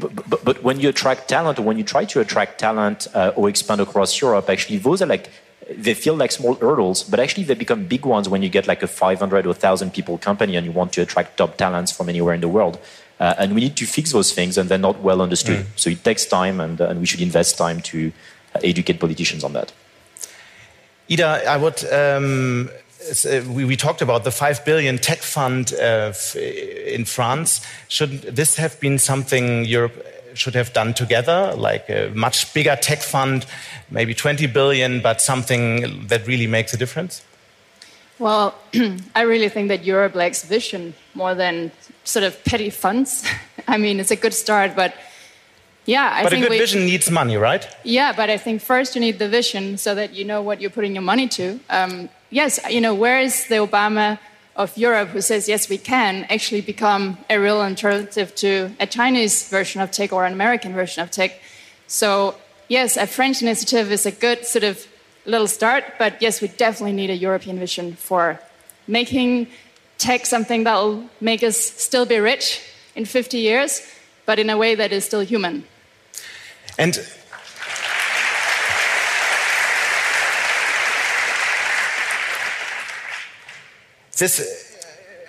but, 0.00 0.30
but, 0.30 0.44
but, 0.44 0.62
when 0.62 0.80
you 0.80 0.88
attract 0.88 1.28
talent, 1.28 1.58
or 1.58 1.62
when 1.62 1.76
you 1.76 1.84
try 1.84 2.06
to 2.06 2.20
attract 2.20 2.58
talent 2.58 3.08
uh, 3.14 3.32
or 3.36 3.50
expand 3.50 3.82
across 3.82 4.20
Europe, 4.22 4.48
actually, 4.48 4.78
those 4.78 5.02
are 5.02 5.06
like 5.06 5.28
they 5.70 5.94
feel 5.94 6.14
like 6.14 6.32
small 6.32 6.54
hurdles, 6.54 7.02
but 7.02 7.20
actually 7.20 7.44
they 7.44 7.54
become 7.54 7.86
big 7.86 8.04
ones 8.04 8.28
when 8.28 8.42
you 8.42 8.48
get 8.48 8.66
like 8.66 8.82
a 8.82 8.86
500 8.86 9.46
or 9.46 9.48
1,000 9.48 9.92
people 9.92 10.18
company 10.18 10.56
and 10.56 10.66
you 10.66 10.72
want 10.72 10.92
to 10.92 11.00
attract 11.00 11.38
top 11.38 11.56
talents 11.56 11.90
from 11.90 12.08
anywhere 12.08 12.34
in 12.34 12.40
the 12.40 12.48
world. 12.48 12.78
Uh, 13.20 13.34
and 13.38 13.54
we 13.54 13.60
need 13.60 13.76
to 13.76 13.86
fix 13.86 14.12
those 14.12 14.32
things, 14.32 14.58
and 14.58 14.68
they're 14.68 14.78
not 14.78 15.00
well 15.00 15.22
understood. 15.22 15.64
Mm. 15.64 15.68
So 15.76 15.90
it 15.90 16.02
takes 16.02 16.26
time, 16.26 16.60
and, 16.60 16.80
uh, 16.80 16.88
and 16.88 17.00
we 17.00 17.06
should 17.06 17.20
invest 17.20 17.56
time 17.56 17.80
to 17.82 18.12
uh, 18.54 18.60
educate 18.64 18.98
politicians 18.98 19.44
on 19.44 19.52
that. 19.52 19.72
Ida, 21.10 21.48
I 21.48 21.56
would. 21.56 21.84
Um, 21.92 22.70
uh, 23.26 23.42
we, 23.48 23.64
we, 23.66 23.76
talked 23.76 24.00
about 24.00 24.24
the 24.24 24.30
five 24.30 24.64
billion 24.64 24.96
tech 24.96 25.18
fund 25.18 25.74
uh, 25.74 26.12
in 26.34 27.04
France. 27.04 27.60
Should 27.88 28.22
this 28.22 28.56
have 28.56 28.80
been 28.80 28.98
something 28.98 29.66
Europe 29.66 30.06
should 30.32 30.54
have 30.54 30.72
done 30.72 30.94
together, 30.94 31.54
like 31.56 31.88
a 31.88 32.10
much 32.14 32.52
bigger 32.54 32.76
tech 32.76 33.00
fund, 33.00 33.46
maybe 33.90 34.14
20 34.14 34.46
billion, 34.48 35.00
but 35.00 35.20
something 35.20 36.06
that 36.08 36.26
really 36.26 36.46
makes 36.46 36.72
a 36.74 36.76
difference? 36.76 37.22
Well, 38.18 38.54
I 39.14 39.22
really 39.22 39.48
think 39.48 39.68
that 39.68 39.84
Europe 39.84 40.14
lacks 40.14 40.44
vision 40.44 40.94
more 41.14 41.34
than 41.34 41.72
sort 42.04 42.24
of 42.24 42.42
petty 42.44 42.70
funds. 42.70 43.24
I 43.68 43.78
mean, 43.78 44.00
it's 44.00 44.10
a 44.10 44.16
good 44.16 44.34
start, 44.34 44.76
but 44.76 44.94
yeah, 45.86 46.10
I 46.12 46.22
but 46.22 46.30
think 46.30 46.44
a 46.44 46.48
good 46.48 46.54
we, 46.54 46.58
vision 46.58 46.86
needs 46.86 47.10
money, 47.10 47.36
right? 47.36 47.66
Yeah, 47.82 48.12
but 48.12 48.30
I 48.30 48.38
think 48.38 48.62
first 48.62 48.94
you 48.94 49.00
need 49.00 49.18
the 49.18 49.28
vision 49.28 49.76
so 49.76 49.94
that 49.94 50.14
you 50.14 50.24
know 50.24 50.40
what 50.40 50.60
you're 50.60 50.70
putting 50.70 50.94
your 50.94 51.02
money 51.02 51.28
to. 51.28 51.60
Um, 51.68 52.08
yes, 52.30 52.58
you 52.70 52.80
know, 52.80 52.94
where 52.94 53.20
is 53.20 53.46
the 53.48 53.56
Obama 53.56 54.18
of 54.56 54.76
Europe 54.78 55.08
who 55.08 55.20
says, 55.20 55.48
yes, 55.48 55.68
we 55.68 55.78
can 55.78 56.24
actually 56.30 56.60
become 56.60 57.18
a 57.28 57.38
real 57.38 57.60
alternative 57.60 58.34
to 58.36 58.70
a 58.80 58.86
Chinese 58.86 59.48
version 59.48 59.80
of 59.80 59.90
tech 59.90 60.12
or 60.12 60.24
an 60.24 60.32
American 60.32 60.72
version 60.72 61.02
of 61.02 61.10
tech? 61.10 61.40
So, 61.86 62.36
yes, 62.68 62.96
a 62.96 63.06
French 63.06 63.42
initiative 63.42 63.92
is 63.92 64.06
a 64.06 64.12
good 64.12 64.46
sort 64.46 64.64
of 64.64 64.86
little 65.24 65.46
start, 65.46 65.84
but 65.98 66.20
yes, 66.20 66.40
we 66.40 66.48
definitely 66.48 66.92
need 66.92 67.10
a 67.10 67.16
European 67.16 67.58
vision 67.58 67.94
for 67.94 68.40
making 68.86 69.48
tech 69.98 70.26
something 70.26 70.64
that 70.64 70.74
will 70.74 71.08
make 71.20 71.42
us 71.42 71.56
still 71.56 72.06
be 72.06 72.18
rich 72.18 72.60
in 72.94 73.04
50 73.04 73.38
years, 73.38 73.80
but 74.26 74.38
in 74.38 74.50
a 74.50 74.56
way 74.56 74.74
that 74.74 74.92
is 74.92 75.04
still 75.04 75.20
human. 75.20 75.64
And 76.78 76.94
this 84.18 84.73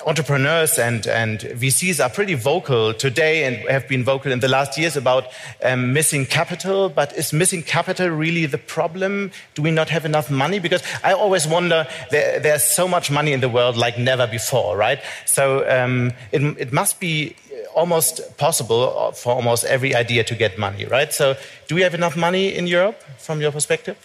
entrepreneurs 0.06 0.78
and, 0.78 1.08
and 1.08 1.40
VCs 1.40 2.04
are 2.04 2.10
pretty 2.10 2.36
vocal 2.36 2.94
today 2.94 3.44
and 3.44 3.56
have 3.70 3.88
been 3.88 4.04
vocal 4.04 4.32
in 4.32 4.40
the 4.40 4.48
last 4.48 4.78
years 4.78 4.96
about 4.96 5.28
um, 5.64 5.94
missing 5.94 6.26
capital. 6.26 6.90
But 6.90 7.14
is 7.14 7.34
missing 7.34 7.64
capital 7.64 8.10
really 8.10 8.46
the 8.46 8.58
problem? 8.58 9.32
Do 9.56 9.62
we 9.62 9.72
not 9.72 9.90
have 9.90 10.06
enough 10.06 10.30
money? 10.30 10.60
Because 10.60 10.84
I 11.04 11.14
always 11.14 11.48
wonder 11.48 11.88
there, 12.12 12.40
there's 12.40 12.64
so 12.64 12.88
much 12.88 13.10
money 13.10 13.34
in 13.34 13.42
the 13.42 13.50
world 13.50 13.78
like 13.78 13.98
never 13.98 14.28
before, 14.28 14.78
right? 14.78 15.00
So 15.26 15.68
um, 15.70 16.14
it, 16.32 16.42
it 16.60 16.72
must 16.72 17.00
be 17.00 17.36
almost 17.74 18.38
possible 18.38 19.12
for 19.14 19.34
almost 19.34 19.66
every 19.66 19.96
idea 19.96 20.24
to 20.24 20.36
get 20.36 20.58
money, 20.58 20.86
right? 20.86 21.12
So 21.12 21.36
do 21.68 21.76
we 21.76 21.82
have 21.82 21.94
enough 21.94 22.16
money 22.16 22.56
in 22.56 22.68
Europe 22.68 23.02
from 23.18 23.42
your 23.42 23.52
perspective? 23.52 23.98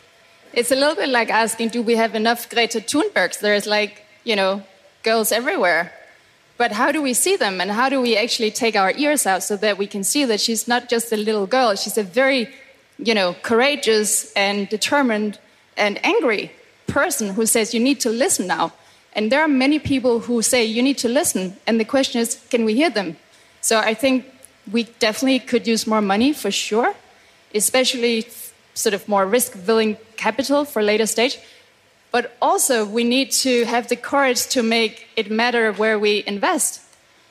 It's 0.52 0.73
a 0.73 0.75
little 0.75 0.97
bit 0.97 1.09
like 1.11 1.30
asking, 1.30 1.69
do 1.69 1.83
we 1.83 1.95
have 1.95 2.14
enough 2.14 2.49
Greta 2.49 2.80
Thunbergs? 2.80 3.38
There's 3.38 3.66
like, 3.66 4.04
you 4.25 4.35
know, 4.35 4.62
girls 5.02 5.33
everywhere. 5.33 5.92
But 6.57 6.73
how 6.73 6.92
do 6.92 7.00
we 7.00 7.14
see 7.14 7.37
them 7.37 7.61
and 7.61 7.71
how 7.71 7.88
do 7.88 8.00
we 8.00 8.16
actually 8.16 8.50
take 8.50 8.76
our 8.76 8.92
ears 8.92 9.26
out 9.26 9.42
so 9.42 9.57
that 9.57 9.78
we 9.78 9.87
can 9.87 10.04
see 10.04 10.26
that 10.26 10.40
she's 10.40 10.69
not 10.69 10.90
just 10.90 11.11
a 11.11 11.16
little 11.16 11.47
girl, 11.47 11.75
she's 11.75 11.97
a 11.97 12.02
very, 12.02 12.52
you 12.99 13.14
know, 13.14 13.35
courageous 13.42 14.30
and 14.35 14.69
determined 14.69 15.38
and 15.76 16.04
angry 16.04 16.52
person 16.87 17.35
who 17.35 17.47
says 17.47 17.73
you 17.73 17.80
need 17.80 18.00
to 18.00 18.11
listen 18.11 18.47
now. 18.47 18.73
And 19.14 19.33
there 19.33 19.40
are 19.40 19.49
many 19.49 19.78
people 19.78 20.21
who 20.21 20.42
say 20.42 20.64
you 20.64 20.83
need 20.83 20.99
to 20.99 21.09
listen 21.09 21.57
and 21.66 21.80
the 21.80 21.85
question 21.85 22.21
is 22.21 22.45
can 22.50 22.64
we 22.64 22.75
hear 22.75 22.90
them? 22.90 23.16
So 23.62 23.78
I 23.78 23.95
think 23.95 24.26
we 24.71 24.85
definitely 24.99 25.40
could 25.40 25.66
use 25.66 25.87
more 25.87 26.02
money 26.02 26.33
for 26.33 26.50
sure, 26.50 26.95
especially 27.54 28.26
sort 28.75 28.95
of 28.95 29.09
more 29.09 29.26
risk-willing 29.26 29.97
capital 30.16 30.64
for 30.64 30.83
later 30.83 31.07
stage. 31.07 31.38
But 32.10 32.36
also, 32.42 32.84
we 32.84 33.04
need 33.04 33.30
to 33.32 33.64
have 33.66 33.88
the 33.88 33.96
courage 33.96 34.46
to 34.48 34.62
make 34.62 35.06
it 35.16 35.30
matter 35.30 35.72
where 35.72 35.98
we 35.98 36.24
invest. 36.26 36.80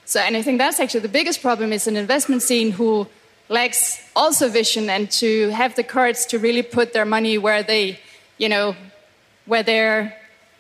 So, 0.06 0.20
and 0.20 0.38
I 0.38 0.42
think 0.42 0.58
that's 0.58 0.80
actually 0.80 1.02
the 1.02 1.10
biggest 1.10 1.42
problem 1.42 1.74
is 1.74 1.86
an 1.86 1.98
investment 1.98 2.42
scene 2.42 2.72
who 2.72 3.08
lacks 3.50 4.02
also 4.16 4.48
vision 4.48 4.90
and 4.90 5.12
to 5.12 5.50
have 5.50 5.76
the 5.76 5.84
courage 5.84 6.26
to 6.28 6.40
really 6.40 6.62
put 6.62 6.94
their 6.94 7.06
money 7.06 7.38
where 7.38 7.62
they, 7.62 8.00
you 8.38 8.48
know, 8.48 8.76
where 9.46 9.64
they're, 9.64 10.16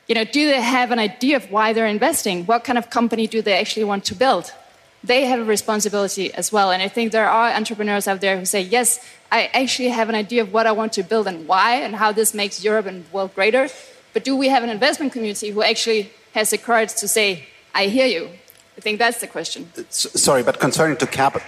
you 0.08 0.16
know, 0.16 0.24
do 0.24 0.48
they 0.48 0.62
have 0.62 0.92
an 0.92 1.00
idea 1.00 1.38
of 1.38 1.50
why 1.52 1.72
they're 1.72 1.88
investing? 1.88 2.46
What 2.46 2.64
kind 2.64 2.78
of 2.78 2.90
company 2.90 3.26
do 3.28 3.42
they 3.42 3.58
actually 3.58 3.86
want 3.86 4.06
to 4.06 4.16
build? 4.16 4.52
They 5.04 5.26
have 5.26 5.40
a 5.40 5.46
responsibility 5.46 6.34
as 6.34 6.52
well. 6.52 6.72
And 6.72 6.84
I 6.84 6.90
think 6.90 7.12
there 7.12 7.30
are 7.30 7.52
entrepreneurs 7.52 8.08
out 8.08 8.20
there 8.20 8.38
who 8.38 8.46
say, 8.46 8.62
yes, 8.62 9.00
I 9.32 9.50
actually 9.54 9.90
have 9.90 10.10
an 10.10 10.16
idea 10.16 10.42
of 10.42 10.52
what 10.52 10.68
I 10.68 10.74
want 10.74 10.94
to 10.94 11.04
build 11.04 11.28
and 11.28 11.48
why 11.48 11.76
and 11.76 11.96
how 11.96 12.12
this 12.12 12.34
makes 12.34 12.64
Europe 12.64 12.86
and 12.86 13.06
the 13.06 13.12
world 13.16 13.34
greater. 13.34 13.70
But 14.20 14.26
do 14.26 14.36
we 14.36 14.50
have 14.50 14.64
an 14.64 14.70
investment 14.70 15.14
community 15.14 15.50
who 15.52 15.64
actually 15.64 16.12
has 16.34 16.50
the 16.50 16.58
courage 16.58 16.94
to 16.96 17.08
say, 17.08 17.46
I 17.74 17.86
hear 17.86 18.06
you? 18.06 18.28
I 18.78 18.82
think 18.82 19.00
that's 19.00 19.22
the 19.22 19.28
question. 19.28 19.72
sorry, 19.90 20.44
but 20.44 20.60
concerning 20.60 20.98
to 20.98 21.08
capital. 21.08 21.48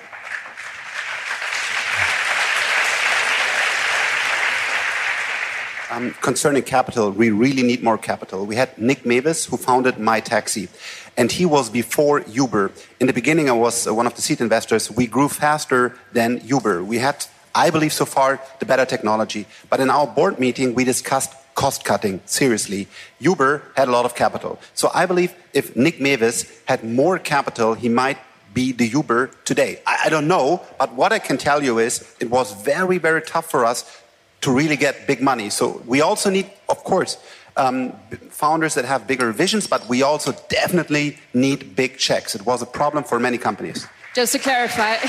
Um, 5.91 6.15
concerning 6.21 6.63
capital, 6.63 7.11
we 7.11 7.29
really 7.29 7.61
need 7.61 7.83
more 7.83 7.97
capital. 7.97 8.45
We 8.45 8.55
had 8.55 8.77
Nick 8.77 9.05
Mewes, 9.05 9.43
who 9.47 9.57
founded 9.57 9.95
MyTaxi, 9.95 10.69
and 11.17 11.29
he 11.29 11.45
was 11.45 11.69
before 11.69 12.21
Uber. 12.21 12.71
In 13.01 13.07
the 13.07 13.13
beginning, 13.13 13.49
I 13.49 13.57
was 13.65 13.85
uh, 13.85 13.93
one 13.93 14.07
of 14.07 14.15
the 14.15 14.21
seed 14.21 14.39
investors. 14.39 14.89
We 14.89 15.07
grew 15.07 15.27
faster 15.27 15.97
than 16.13 16.39
Uber. 16.45 16.85
We 16.85 16.99
had, 16.99 17.25
I 17.53 17.69
believe, 17.69 17.91
so 17.91 18.05
far, 18.05 18.39
the 18.59 18.65
better 18.65 18.85
technology. 18.85 19.45
But 19.69 19.81
in 19.81 19.89
our 19.89 20.07
board 20.07 20.39
meeting, 20.39 20.73
we 20.73 20.85
discussed 20.85 21.33
cost 21.55 21.83
cutting 21.83 22.21
seriously. 22.25 22.87
Uber 23.19 23.63
had 23.75 23.87
a 23.87 23.91
lot 23.91 24.05
of 24.05 24.15
capital. 24.15 24.59
So 24.73 24.89
I 24.93 25.05
believe 25.05 25.33
if 25.53 25.75
Nick 25.75 25.99
Mewes 25.99 26.51
had 26.65 26.83
more 26.83 27.19
capital, 27.19 27.73
he 27.73 27.89
might 27.89 28.17
be 28.53 28.71
the 28.71 28.87
Uber 28.87 29.31
today. 29.45 29.81
I, 29.85 30.03
I, 30.05 30.09
don't 30.09 30.27
know, 30.27 30.61
but 30.77 30.93
what 30.93 31.13
I 31.13 31.19
can 31.19 31.37
tell 31.37 31.63
you 31.63 31.79
is 31.79 32.15
it 32.19 32.29
was 32.29 32.53
very, 32.63 32.97
very 32.97 33.21
tough 33.21 33.49
for 33.49 33.65
us 33.65 34.01
to 34.41 34.51
really 34.51 34.75
get 34.75 35.07
big 35.07 35.21
money. 35.21 35.49
So 35.49 35.81
we 35.85 36.01
also 36.01 36.29
need, 36.29 36.51
of 36.67 36.83
course, 36.83 37.17
um, 37.57 37.93
founders 38.29 38.73
that 38.75 38.85
have 38.85 39.07
bigger 39.07 39.31
visions, 39.31 39.67
but 39.67 39.87
we 39.87 40.01
also 40.01 40.33
definitely 40.49 41.17
need 41.33 41.75
big 41.75 41.97
checks. 41.97 42.35
It 42.35 42.45
was 42.45 42.61
a 42.61 42.65
problem 42.65 43.03
for 43.03 43.19
many 43.19 43.37
companies. 43.37 43.87
Just 44.15 44.33
to 44.33 44.39
clarify, 44.39 44.95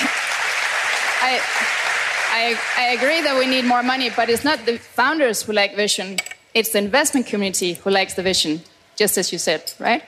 I, 1.23 1.41
I, 2.31 2.59
I 2.77 2.85
agree 2.97 3.21
that 3.23 3.37
we 3.39 3.47
need 3.47 3.65
more 3.65 3.83
money, 3.83 4.11
but 4.11 4.29
it's 4.29 4.45
not 4.45 4.65
the 4.67 4.79
founders 4.79 5.43
who 5.43 5.53
lack 5.53 5.75
vision, 5.75 6.19
it's 6.55 6.71
the 6.71 6.79
investment 6.79 7.27
community 7.27 7.75
who 7.75 7.91
lacks 7.91 8.15
the 8.15 8.23
vision, 8.23 8.63
just 8.97 9.17
as 9.19 9.33
you 9.33 9.39
said, 9.39 9.73
right? 9.79 10.03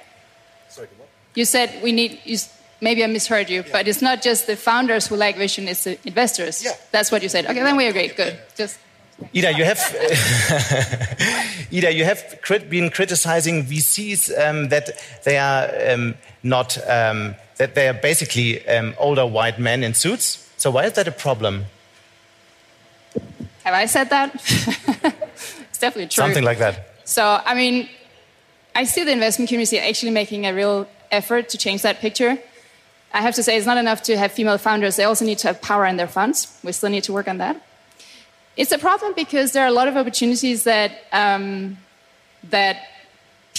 Sorry, 0.69 0.89
what? 0.97 1.09
You 1.35 1.45
said 1.45 1.83
we 1.83 1.93
need, 1.93 2.21
you, 2.25 2.39
maybe 2.81 3.03
I 3.03 3.07
misheard 3.07 3.51
you, 3.51 3.63
yeah. 3.63 3.73
but 3.73 3.89
it's 3.89 4.03
not 4.03 4.23
just 4.23 4.47
the 4.47 4.57
founders 4.57 5.07
who 5.07 5.17
lack 5.17 5.37
vision, 5.37 5.69
it's 5.69 5.85
the 5.85 5.99
investors. 6.07 6.63
Yeah. 6.65 6.73
That's 6.93 7.11
what 7.11 7.23
you 7.23 7.29
said. 7.29 7.47
Okay, 7.47 7.63
then 7.63 7.77
we 7.77 7.87
agree. 7.87 8.09
Good. 8.09 8.39
Just. 8.55 8.79
Ida, 9.35 9.53
you 9.53 9.65
have 9.65 9.79
Ida, 11.73 11.93
you 11.93 12.05
have 12.05 12.39
crit 12.43 12.69
been 12.69 12.91
criticizing 12.91 13.65
VCs 13.65 14.31
um, 14.37 14.69
that 14.71 14.91
they 15.23 15.39
are 15.39 15.71
um, 15.93 16.15
not 16.43 16.77
um, 16.89 17.37
that 17.57 17.77
they 17.77 17.89
are 17.89 17.95
basically 17.95 18.67
um, 18.69 18.95
older 18.99 19.25
white 19.25 19.61
men 19.61 19.85
in 19.85 19.95
suits. 19.95 20.51
So 20.57 20.73
why 20.73 20.87
is 20.87 20.95
that 20.95 21.07
a 21.07 21.13
problem? 21.13 21.67
Have 23.65 23.75
I 23.75 23.87
said 23.87 24.11
that? 24.11 25.14
definitely 25.85 26.11
true. 26.15 26.25
Something 26.25 26.47
like 26.51 26.61
that. 26.67 26.75
So, 27.05 27.23
I 27.51 27.55
mean, 27.61 27.77
I 28.81 28.85
see 28.93 29.03
the 29.09 29.15
investment 29.19 29.49
community 29.51 29.79
actually 29.79 30.15
making 30.23 30.47
a 30.51 30.53
real 30.61 30.79
effort 31.19 31.45
to 31.53 31.57
change 31.65 31.81
that 31.83 31.97
picture. 32.07 32.33
I 33.19 33.21
have 33.27 33.35
to 33.39 33.43
say, 33.47 33.53
it's 33.59 33.67
not 33.73 33.79
enough 33.85 34.01
to 34.09 34.13
have 34.23 34.31
female 34.33 34.59
founders, 34.59 34.97
they 34.97 35.05
also 35.05 35.25
need 35.31 35.39
to 35.45 35.49
have 35.51 35.59
power 35.71 35.85
in 35.93 35.97
their 36.01 36.13
funds. 36.19 36.39
We 36.65 36.73
still 36.73 36.91
need 36.97 37.05
to 37.09 37.13
work 37.19 37.29
on 37.29 37.39
that. 37.45 37.57
It's 38.57 38.73
a 38.79 38.79
problem 38.79 39.11
because 39.25 39.53
there 39.53 39.63
are 39.67 39.73
a 39.75 39.77
lot 39.81 39.89
of 39.91 39.97
opportunities 39.97 40.65
that, 40.65 40.91
um, 41.13 41.77
that 42.51 42.77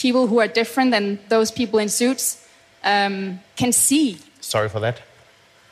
people 0.03 0.27
who 0.27 0.37
are 0.43 0.47
different 0.61 0.89
than 0.91 1.19
those 1.29 1.51
people 1.51 1.77
in 1.79 1.89
suits 1.89 2.25
um, 2.83 3.39
can 3.55 3.71
see. 3.71 4.19
Sorry 4.41 4.69
for 4.69 4.81
that. 4.85 4.97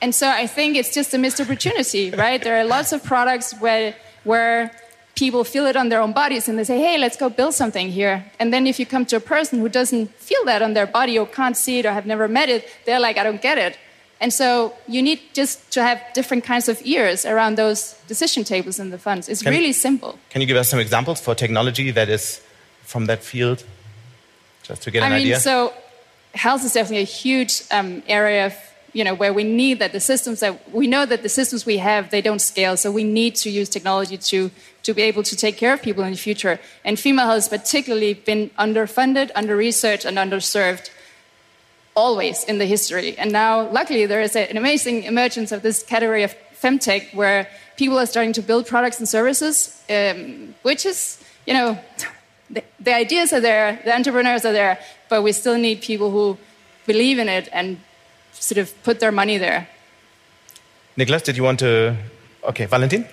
And 0.01 0.13
so 0.13 0.25
I 0.43 0.47
think 0.47 0.75
it's 0.79 0.93
just 0.93 1.13
a 1.13 1.17
missed 1.17 1.39
opportunity, 1.39 2.11
right? 2.25 2.39
there 2.45 2.57
are 2.59 2.67
lots 2.77 2.91
of 2.95 2.99
products 3.03 3.47
where 3.63 3.95
where 4.23 4.71
people 5.15 5.43
feel 5.43 5.65
it 5.65 5.75
on 5.75 5.89
their 5.89 6.01
own 6.01 6.11
bodies 6.11 6.49
and 6.49 6.57
they 6.57 6.63
say, 6.63 6.79
hey, 6.79 6.97
let's 6.97 7.17
go 7.17 7.29
build 7.29 7.53
something 7.53 7.89
here. 7.89 8.25
And 8.39 8.51
then 8.51 8.65
if 8.65 8.79
you 8.79 8.85
come 8.85 9.05
to 9.07 9.15
a 9.17 9.19
person 9.19 9.59
who 9.59 9.69
doesn't 9.69 10.09
feel 10.15 10.43
that 10.45 10.61
on 10.61 10.73
their 10.73 10.87
body 10.87 11.17
or 11.19 11.27
can't 11.27 11.55
see 11.55 11.79
it 11.79 11.85
or 11.85 11.91
have 11.91 12.05
never 12.05 12.27
met 12.27 12.49
it, 12.49 12.67
they're 12.85 12.99
like, 12.99 13.17
I 13.17 13.23
don't 13.23 13.41
get 13.41 13.57
it. 13.57 13.77
And 14.19 14.33
so 14.33 14.73
you 14.87 15.01
need 15.01 15.19
just 15.33 15.71
to 15.73 15.83
have 15.83 16.01
different 16.13 16.45
kinds 16.45 16.69
of 16.69 16.81
ears 16.83 17.25
around 17.25 17.57
those 17.57 17.95
decision 18.07 18.43
tables 18.43 18.79
in 18.79 18.89
the 18.89 18.97
funds. 18.97 19.27
It's 19.27 19.43
can, 19.43 19.51
really 19.51 19.73
simple. 19.73 20.17
Can 20.29 20.41
you 20.41 20.47
give 20.47 20.57
us 20.57 20.69
some 20.69 20.79
examples 20.79 21.19
for 21.19 21.35
technology 21.35 21.91
that 21.91 22.09
is 22.09 22.41
from 22.83 23.05
that 23.07 23.23
field, 23.23 23.65
just 24.63 24.81
to 24.83 24.91
get 24.91 25.03
an 25.03 25.11
I 25.11 25.17
mean, 25.17 25.27
idea? 25.27 25.39
So 25.39 25.73
health 26.33 26.63
is 26.63 26.73
definitely 26.73 27.01
a 27.01 27.13
huge 27.23 27.63
um, 27.69 28.01
area 28.07 28.45
of 28.45 28.55
you 28.93 29.03
know, 29.03 29.15
where 29.15 29.33
we 29.33 29.43
need 29.43 29.79
that 29.79 29.91
the 29.91 29.99
systems 29.99 30.39
that 30.39 30.71
we 30.71 30.87
know 30.87 31.05
that 31.05 31.23
the 31.23 31.29
systems 31.29 31.65
we 31.65 31.77
have 31.77 32.11
they 32.11 32.21
don't 32.21 32.39
scale, 32.39 32.77
so 32.77 32.91
we 32.91 33.03
need 33.03 33.35
to 33.35 33.49
use 33.49 33.67
technology 33.67 34.17
to 34.17 34.51
to 34.83 34.93
be 34.93 35.01
able 35.01 35.23
to 35.23 35.35
take 35.35 35.57
care 35.57 35.73
of 35.73 35.81
people 35.81 36.03
in 36.03 36.11
the 36.11 36.17
future. 36.17 36.59
And 36.83 36.99
female 36.99 37.25
health 37.25 37.35
has 37.35 37.49
particularly 37.49 38.13
been 38.13 38.49
underfunded, 38.59 39.31
under 39.35 39.55
researched, 39.55 40.05
and 40.05 40.17
underserved 40.17 40.89
always 41.95 42.43
in 42.43 42.57
the 42.57 42.65
history. 42.65 43.17
And 43.17 43.31
now, 43.31 43.69
luckily, 43.69 44.05
there 44.05 44.21
is 44.21 44.35
an 44.35 44.57
amazing 44.57 45.03
emergence 45.03 45.51
of 45.51 45.61
this 45.61 45.83
category 45.83 46.23
of 46.23 46.35
femtech, 46.61 47.13
where 47.13 47.47
people 47.77 47.97
are 47.97 48.05
starting 48.05 48.33
to 48.33 48.41
build 48.41 48.67
products 48.67 48.99
and 48.99 49.07
services, 49.07 49.81
um, 49.89 50.53
which 50.63 50.85
is, 50.85 51.23
you 51.45 51.53
know, 51.53 51.77
the, 52.49 52.63
the 52.79 52.93
ideas 52.93 53.33
are 53.33 53.41
there, 53.41 53.79
the 53.85 53.93
entrepreneurs 53.93 54.45
are 54.45 54.53
there, 54.53 54.79
but 55.09 55.23
we 55.23 55.31
still 55.31 55.57
need 55.57 55.81
people 55.81 56.11
who 56.11 56.37
believe 56.85 57.19
in 57.19 57.29
it 57.29 57.47
and 57.51 57.79
sort 58.33 58.57
of 58.57 58.83
put 58.83 58.99
their 58.99 59.11
money 59.11 59.37
there. 59.37 59.67
Nicolas, 60.97 61.23
did 61.23 61.37
you 61.37 61.43
want 61.43 61.59
to? 61.59 61.95
Okay, 62.43 62.65
Valentin? 62.65 63.07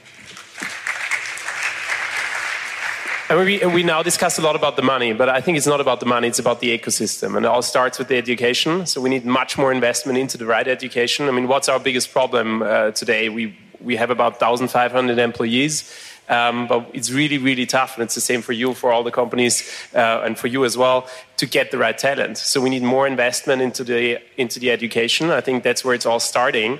We, 3.36 3.64
we 3.66 3.82
now 3.82 4.02
discuss 4.02 4.38
a 4.38 4.42
lot 4.42 4.56
about 4.56 4.76
the 4.76 4.82
money, 4.82 5.12
but 5.12 5.28
I 5.28 5.40
think 5.40 5.56
it's 5.56 5.66
not 5.66 5.80
about 5.80 6.00
the 6.00 6.06
money, 6.06 6.28
it's 6.28 6.38
about 6.38 6.60
the 6.60 6.76
ecosystem. 6.76 7.36
And 7.36 7.46
it 7.46 7.48
all 7.48 7.62
starts 7.62 7.98
with 7.98 8.08
the 8.08 8.16
education. 8.16 8.86
So 8.86 9.00
we 9.00 9.08
need 9.08 9.24
much 9.24 9.56
more 9.56 9.72
investment 9.72 10.18
into 10.18 10.36
the 10.36 10.46
right 10.46 10.66
education. 10.66 11.28
I 11.28 11.30
mean, 11.30 11.46
what's 11.46 11.68
our 11.68 11.78
biggest 11.78 12.12
problem 12.12 12.62
uh, 12.62 12.90
today? 12.90 13.28
We, 13.28 13.56
we 13.80 13.96
have 13.96 14.10
about 14.10 14.40
1,500 14.40 15.18
employees. 15.18 15.92
Um, 16.28 16.68
but 16.68 16.88
it's 16.92 17.10
really, 17.10 17.38
really 17.38 17.66
tough, 17.66 17.96
and 17.96 18.04
it's 18.04 18.14
the 18.14 18.20
same 18.20 18.40
for 18.40 18.52
you, 18.52 18.72
for 18.72 18.92
all 18.92 19.02
the 19.02 19.10
companies, 19.10 19.68
uh, 19.96 20.22
and 20.24 20.38
for 20.38 20.46
you 20.46 20.64
as 20.64 20.76
well, 20.76 21.08
to 21.38 21.46
get 21.46 21.72
the 21.72 21.78
right 21.78 21.98
talent. 21.98 22.38
So 22.38 22.60
we 22.60 22.70
need 22.70 22.84
more 22.84 23.04
investment 23.04 23.60
into 23.62 23.82
the 23.82 24.20
into 24.36 24.60
the 24.60 24.70
education. 24.70 25.30
I 25.30 25.40
think 25.40 25.64
that's 25.64 25.84
where 25.84 25.92
it's 25.92 26.06
all 26.06 26.20
starting. 26.20 26.78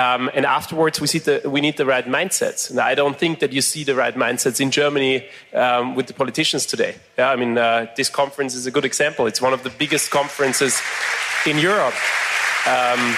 Um, 0.00 0.30
and 0.32 0.46
afterwards, 0.46 1.00
we, 1.00 1.06
see 1.06 1.18
the, 1.18 1.42
we 1.44 1.60
need 1.60 1.76
the 1.76 1.84
right 1.84 2.06
mindsets. 2.06 2.70
And 2.70 2.80
I 2.80 2.94
don't 2.94 3.18
think 3.18 3.40
that 3.40 3.52
you 3.52 3.60
see 3.60 3.84
the 3.84 3.94
right 3.94 4.14
mindsets 4.14 4.60
in 4.60 4.70
Germany 4.70 5.26
um, 5.52 5.94
with 5.94 6.06
the 6.06 6.14
politicians 6.14 6.64
today. 6.64 6.94
Yeah, 7.18 7.30
I 7.30 7.36
mean, 7.36 7.58
uh, 7.58 7.86
this 7.96 8.08
conference 8.08 8.54
is 8.54 8.66
a 8.66 8.70
good 8.70 8.84
example. 8.84 9.26
It's 9.26 9.42
one 9.42 9.52
of 9.52 9.62
the 9.62 9.70
biggest 9.70 10.10
conferences 10.10 10.80
in 11.44 11.58
Europe. 11.58 11.94
Um, 12.66 13.16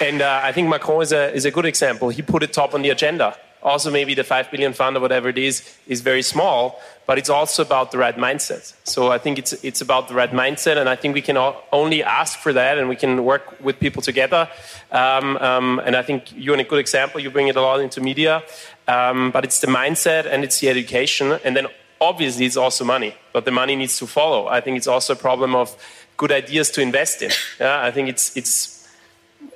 and 0.00 0.20
uh, 0.20 0.40
I 0.42 0.52
think 0.52 0.68
Macron 0.68 1.02
is 1.02 1.12
a, 1.12 1.32
is 1.32 1.44
a 1.44 1.50
good 1.50 1.66
example. 1.66 2.10
He 2.10 2.22
put 2.22 2.42
it 2.42 2.52
top 2.52 2.74
on 2.74 2.82
the 2.82 2.90
agenda. 2.90 3.36
Also, 3.62 3.90
maybe 3.90 4.14
the 4.14 4.24
5 4.24 4.50
billion 4.50 4.72
fund 4.72 4.96
or 4.96 5.00
whatever 5.00 5.28
it 5.28 5.38
is 5.38 5.62
is 5.86 6.00
very 6.00 6.22
small, 6.22 6.80
but 7.06 7.18
it's 7.18 7.30
also 7.30 7.62
about 7.62 7.90
the 7.92 7.98
right 7.98 8.16
mindset. 8.16 8.74
So 8.84 9.12
I 9.12 9.18
think 9.18 9.38
it's, 9.38 9.52
it's 9.64 9.80
about 9.80 10.08
the 10.08 10.14
right 10.14 10.30
mindset, 10.30 10.76
and 10.76 10.88
I 10.88 10.96
think 10.96 11.14
we 11.14 11.22
can 11.22 11.36
only 11.72 12.02
ask 12.02 12.38
for 12.38 12.52
that 12.52 12.78
and 12.78 12.88
we 12.88 12.96
can 12.96 13.24
work 13.24 13.60
with 13.60 13.78
people 13.78 14.02
together. 14.02 14.48
Um, 14.90 15.36
um, 15.38 15.80
and 15.84 15.94
I 15.96 16.02
think 16.02 16.32
you're 16.34 16.58
a 16.58 16.64
good 16.64 16.80
example. 16.80 17.20
You 17.20 17.30
bring 17.30 17.48
it 17.48 17.56
a 17.56 17.62
lot 17.62 17.80
into 17.80 18.00
media, 18.00 18.42
um, 18.88 19.30
but 19.30 19.44
it's 19.44 19.60
the 19.60 19.68
mindset 19.68 20.26
and 20.26 20.44
it's 20.44 20.60
the 20.60 20.68
education, 20.68 21.38
and 21.44 21.56
then 21.56 21.66
obviously 22.00 22.44
it's 22.46 22.56
also 22.56 22.84
money, 22.84 23.14
but 23.32 23.44
the 23.44 23.52
money 23.52 23.76
needs 23.76 23.96
to 23.98 24.06
follow. 24.06 24.48
I 24.48 24.60
think 24.60 24.76
it's 24.76 24.88
also 24.88 25.12
a 25.12 25.16
problem 25.16 25.54
of 25.54 25.76
good 26.16 26.32
ideas 26.32 26.70
to 26.72 26.82
invest 26.82 27.22
in. 27.22 27.30
Yeah? 27.58 27.82
I 27.82 27.90
think 27.90 28.08
it's, 28.08 28.36
it's 28.36 28.71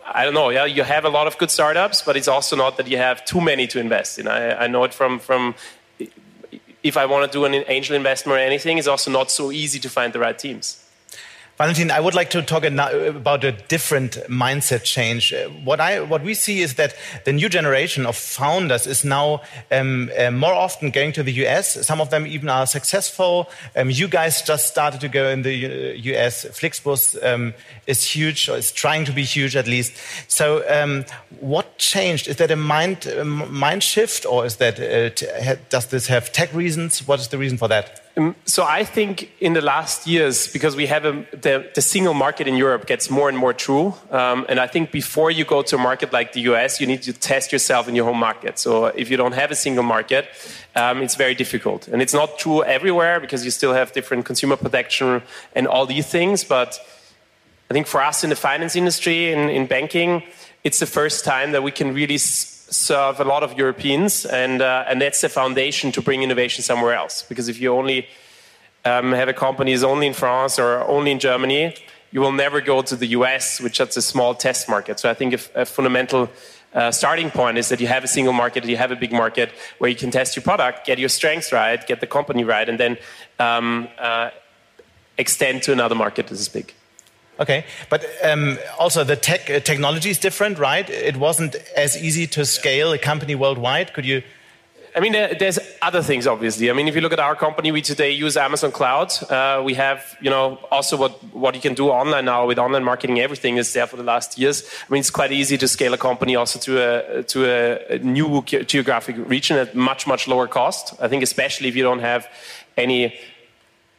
I 0.07 0.25
don't 0.25 0.35
know. 0.35 0.51
Yeah, 0.51 0.65
you 0.65 0.85
have 0.85 1.05
a 1.05 1.09
lot 1.09 1.27
of 1.27 1.37
good 1.39 1.51
startups, 1.51 2.03
but 2.03 2.17
it's 2.17 2.29
also 2.29 2.57
not 2.57 2.77
that 2.77 2.89
you 2.89 2.97
have 2.97 3.25
too 3.25 3.41
many 3.41 3.67
to 3.69 3.81
invest 3.81 4.19
in. 4.19 4.29
I, 4.29 4.65
I 4.65 4.67
know 4.67 4.85
it 4.85 4.95
from 4.95 5.19
from 5.19 5.55
if 6.83 6.97
I 6.97 7.07
want 7.07 7.31
to 7.31 7.39
do 7.39 7.45
an 7.45 7.65
angel 7.67 7.97
investment 7.97 8.39
or 8.39 8.41
anything, 8.41 8.79
it's 8.79 8.87
also 8.87 9.11
not 9.11 9.31
so 9.31 9.51
easy 9.51 9.81
to 9.81 9.91
find 9.91 10.13
the 10.13 10.21
right 10.21 10.39
teams. 10.39 10.86
Valentin, 11.59 11.91
I 11.91 12.01
would 12.01 12.15
like 12.15 12.29
to 12.31 12.43
talk 12.43 12.65
about 12.65 13.43
a 13.43 13.53
different 13.53 14.19
mindset 14.29 14.85
change. 14.85 15.33
Uh, 15.33 15.49
what 15.65 15.81
I 15.81 16.01
what 16.01 16.23
we 16.23 16.35
see 16.35 16.61
is 16.61 16.75
that 16.75 16.95
the 17.25 17.33
new 17.33 17.49
generation 17.49 18.05
of 18.05 18.15
founders 18.15 18.87
is 18.87 19.07
now 19.07 19.41
um, 19.71 20.11
uh, 20.19 20.31
more 20.31 20.53
often 20.53 20.91
going 20.91 21.13
to 21.13 21.23
the 21.23 21.33
US. 21.47 21.87
Some 21.87 22.03
of 22.03 22.11
them 22.11 22.27
even 22.27 22.51
are 22.51 22.67
successful. 22.67 23.49
Um, 23.75 23.89
you 23.89 24.07
guys 24.07 24.43
just 24.43 24.67
started 24.67 25.01
to 25.01 25.09
go 25.09 25.31
in 25.31 25.43
the 25.43 25.55
US. 26.13 26.45
Uh, 26.45 26.51
Flixbus 26.51 27.17
um, 27.25 27.55
is 27.87 28.05
huge, 28.05 28.51
or 28.51 28.59
is 28.59 28.71
trying 28.71 29.07
to 29.07 29.13
be 29.13 29.23
huge 29.23 29.57
at 29.57 29.67
least. 29.67 29.95
So, 30.29 30.63
um, 30.69 31.07
what 31.41 31.79
changed? 31.79 32.29
Is 32.29 32.37
that 32.37 32.51
a 32.51 32.57
mind 32.57 33.11
mind 33.49 33.83
shift, 33.83 34.27
or 34.27 34.45
is 34.45 34.57
that 34.57 34.79
uh, 34.79 35.57
does 35.71 35.87
this 35.87 36.09
have 36.09 36.33
tech 36.33 36.53
reasons? 36.53 37.09
What 37.09 37.19
is 37.19 37.29
the 37.29 37.39
reason 37.39 37.57
for 37.57 37.69
that? 37.69 38.06
Um, 38.19 38.35
so 38.47 38.65
I 38.65 38.83
think 38.83 39.31
in 39.41 39.53
the 39.53 39.61
last 39.61 40.07
years, 40.07 40.51
because 40.51 40.75
we 40.75 40.87
have 40.87 41.05
a, 41.05 41.27
the, 41.33 41.71
the, 41.75 41.83
single 41.83 42.15
market 42.15 42.49
in 42.49 42.57
Europe 42.57 42.87
gets 42.87 43.11
more 43.11 43.29
and 43.29 43.37
more 43.37 43.53
true. 43.53 43.93
Um, 44.11 44.47
and 44.49 44.59
I 44.59 44.67
think 44.67 44.91
before 44.91 45.31
you 45.31 45.45
go 45.45 45.61
to 45.63 45.77
a 45.77 45.79
market 45.79 46.15
like 46.15 46.33
the 46.33 46.41
US, 46.53 46.81
you 46.81 46.87
need 46.87 47.03
to 47.03 47.13
test 47.13 47.53
yourself 47.53 47.89
in 47.89 47.95
your 47.95 48.07
home 48.07 48.19
market. 48.19 48.59
So 48.59 48.87
if 48.87 49.11
you 49.11 49.19
don't 49.19 49.35
have 49.35 49.51
a 49.51 49.55
single 49.55 49.85
market, 49.85 50.29
um, 50.75 51.03
it's 51.03 51.15
very 51.15 51.35
difficult. 51.35 51.89
And 51.89 52.01
it's 52.01 52.15
not 52.15 52.39
true 52.39 52.65
everywhere 52.65 53.21
because 53.21 53.45
you 53.45 53.51
still 53.51 53.75
have 53.75 53.93
different 53.93 54.25
consumer 54.25 54.57
protection 54.57 55.21
and 55.55 55.69
all 55.69 55.85
these 55.85 56.07
things. 56.07 56.43
But 56.43 56.81
I 57.71 57.75
think 57.75 57.87
for 57.87 58.01
us 58.01 58.25
in 58.25 58.31
the 58.31 58.37
finance 58.37 58.77
industry, 58.77 59.31
in, 59.31 59.51
in 59.51 59.67
banking, 59.67 60.23
it's 60.65 60.79
the 60.79 60.87
first 60.87 61.25
time 61.25 61.53
that 61.53 61.63
we 61.63 61.71
can 61.71 61.93
really 61.93 62.19
serve 62.69 63.21
a 63.21 63.25
lot 63.25 63.43
of 63.43 63.57
Europeans, 63.57 64.25
and 64.27 64.63
uh, 64.63 64.85
and 64.89 65.01
that's 65.01 65.21
the 65.21 65.29
foundation 65.29 65.93
to 65.93 66.03
bring 66.03 66.23
innovation 66.23 66.63
somewhere 66.63 66.95
else. 66.95 67.23
Because 67.23 67.49
if 67.49 67.61
you 67.61 67.73
only 67.73 68.07
um, 68.85 69.13
have 69.13 69.29
a 69.29 69.33
company 69.33 69.73
is 69.73 69.85
only 69.85 70.07
in 70.07 70.15
France 70.15 70.59
or 70.59 70.83
only 70.89 71.11
in 71.11 71.19
Germany, 71.19 71.75
you 72.11 72.21
will 72.21 72.33
never 72.33 72.61
go 72.61 72.83
to 72.83 72.97
the 72.97 73.09
US, 73.09 73.61
which 73.61 73.81
is 73.81 73.97
a 73.97 74.03
small 74.03 74.35
test 74.35 74.69
market. 74.69 75.01
So 75.01 75.11
I 75.11 75.15
think 75.15 75.35
a, 75.35 75.63
a 75.63 75.65
fundamental 75.65 76.31
uh, 76.73 76.91
starting 76.91 77.31
point 77.31 77.59
is 77.59 77.69
that 77.69 77.81
you 77.81 77.87
have 77.87 78.05
a 78.05 78.09
single 78.09 78.33
market, 78.33 78.65
you 78.65 78.77
have 78.77 78.91
a 78.91 78.97
big 78.97 79.13
market 79.13 79.51
where 79.79 79.91
you 79.91 79.97
can 79.97 80.11
test 80.11 80.37
your 80.37 80.43
product, 80.43 80.87
get 80.87 80.99
your 80.99 81.09
strengths 81.09 81.53
right, 81.53 81.87
get 81.87 82.01
the 82.01 82.07
company 82.07 82.45
right, 82.45 82.69
and 82.69 82.79
then 82.79 82.99
um, 83.39 83.89
uh, 83.99 84.31
extend 85.19 85.63
to 85.63 85.73
another 85.73 85.95
market 85.95 86.27
that 86.27 86.39
is 86.39 86.49
big. 86.49 86.73
Okay, 87.39 87.67
but 87.91 88.05
um, 88.25 88.59
also 88.79 89.05
the 89.05 89.17
tech 89.17 89.51
uh, 89.51 89.61
technology 89.61 90.09
is 90.09 90.19
different, 90.19 90.59
right? 90.59 90.89
It 90.89 91.19
wasn't 91.19 91.57
as 91.77 92.03
easy 92.03 92.27
to 92.29 92.47
scale 92.47 92.93
a 92.93 92.99
company 92.99 93.35
worldwide. 93.35 93.93
Could 93.93 94.07
you? 94.07 94.23
I 94.97 95.01
mean, 95.01 95.13
there's 95.13 95.59
other 95.83 96.03
things, 96.03 96.27
obviously. 96.27 96.71
I 96.71 96.73
mean, 96.73 96.89
if 96.89 96.95
you 96.95 97.03
look 97.03 97.13
at 97.13 97.21
our 97.21 97.37
company, 97.37 97.71
we 97.71 97.83
today 97.83 98.13
use 98.13 98.39
Amazon 98.39 98.73
Cloud. 98.73 99.13
Uh, 99.31 99.61
we 99.63 99.75
have, 99.75 100.17
you 100.23 100.31
know, 100.31 100.59
also 100.71 100.97
what, 100.97 101.23
what 101.35 101.55
you 101.55 101.61
can 101.61 101.75
do 101.75 101.91
online 101.91 102.25
now 102.25 102.47
with 102.47 102.59
online 102.59 102.83
marketing. 102.83 103.21
Everything 103.21 103.59
is 103.59 103.71
there 103.75 103.87
for 103.87 103.99
the 103.99 104.03
last 104.03 104.39
years. 104.39 104.65
I 104.89 104.91
mean, 104.91 105.01
it's 105.01 105.11
quite 105.11 105.33
easy 105.33 105.59
to 105.59 105.69
scale 105.69 105.93
a 105.93 105.99
company 105.99 106.35
also 106.35 106.59
to 106.61 106.79
a 106.79 107.23
to 107.25 107.45
a, 107.91 107.99
new 107.99 108.43
geographic 108.43 109.17
region 109.29 109.59
at 109.59 109.75
much 109.75 110.07
much 110.07 110.27
lower 110.27 110.49
cost. 110.49 110.95
I 110.99 111.09
think, 111.09 111.23
especially 111.23 111.69
if 111.69 111.77
you 111.77 111.83
don't 111.83 112.01
have 112.01 112.27
any 112.79 113.19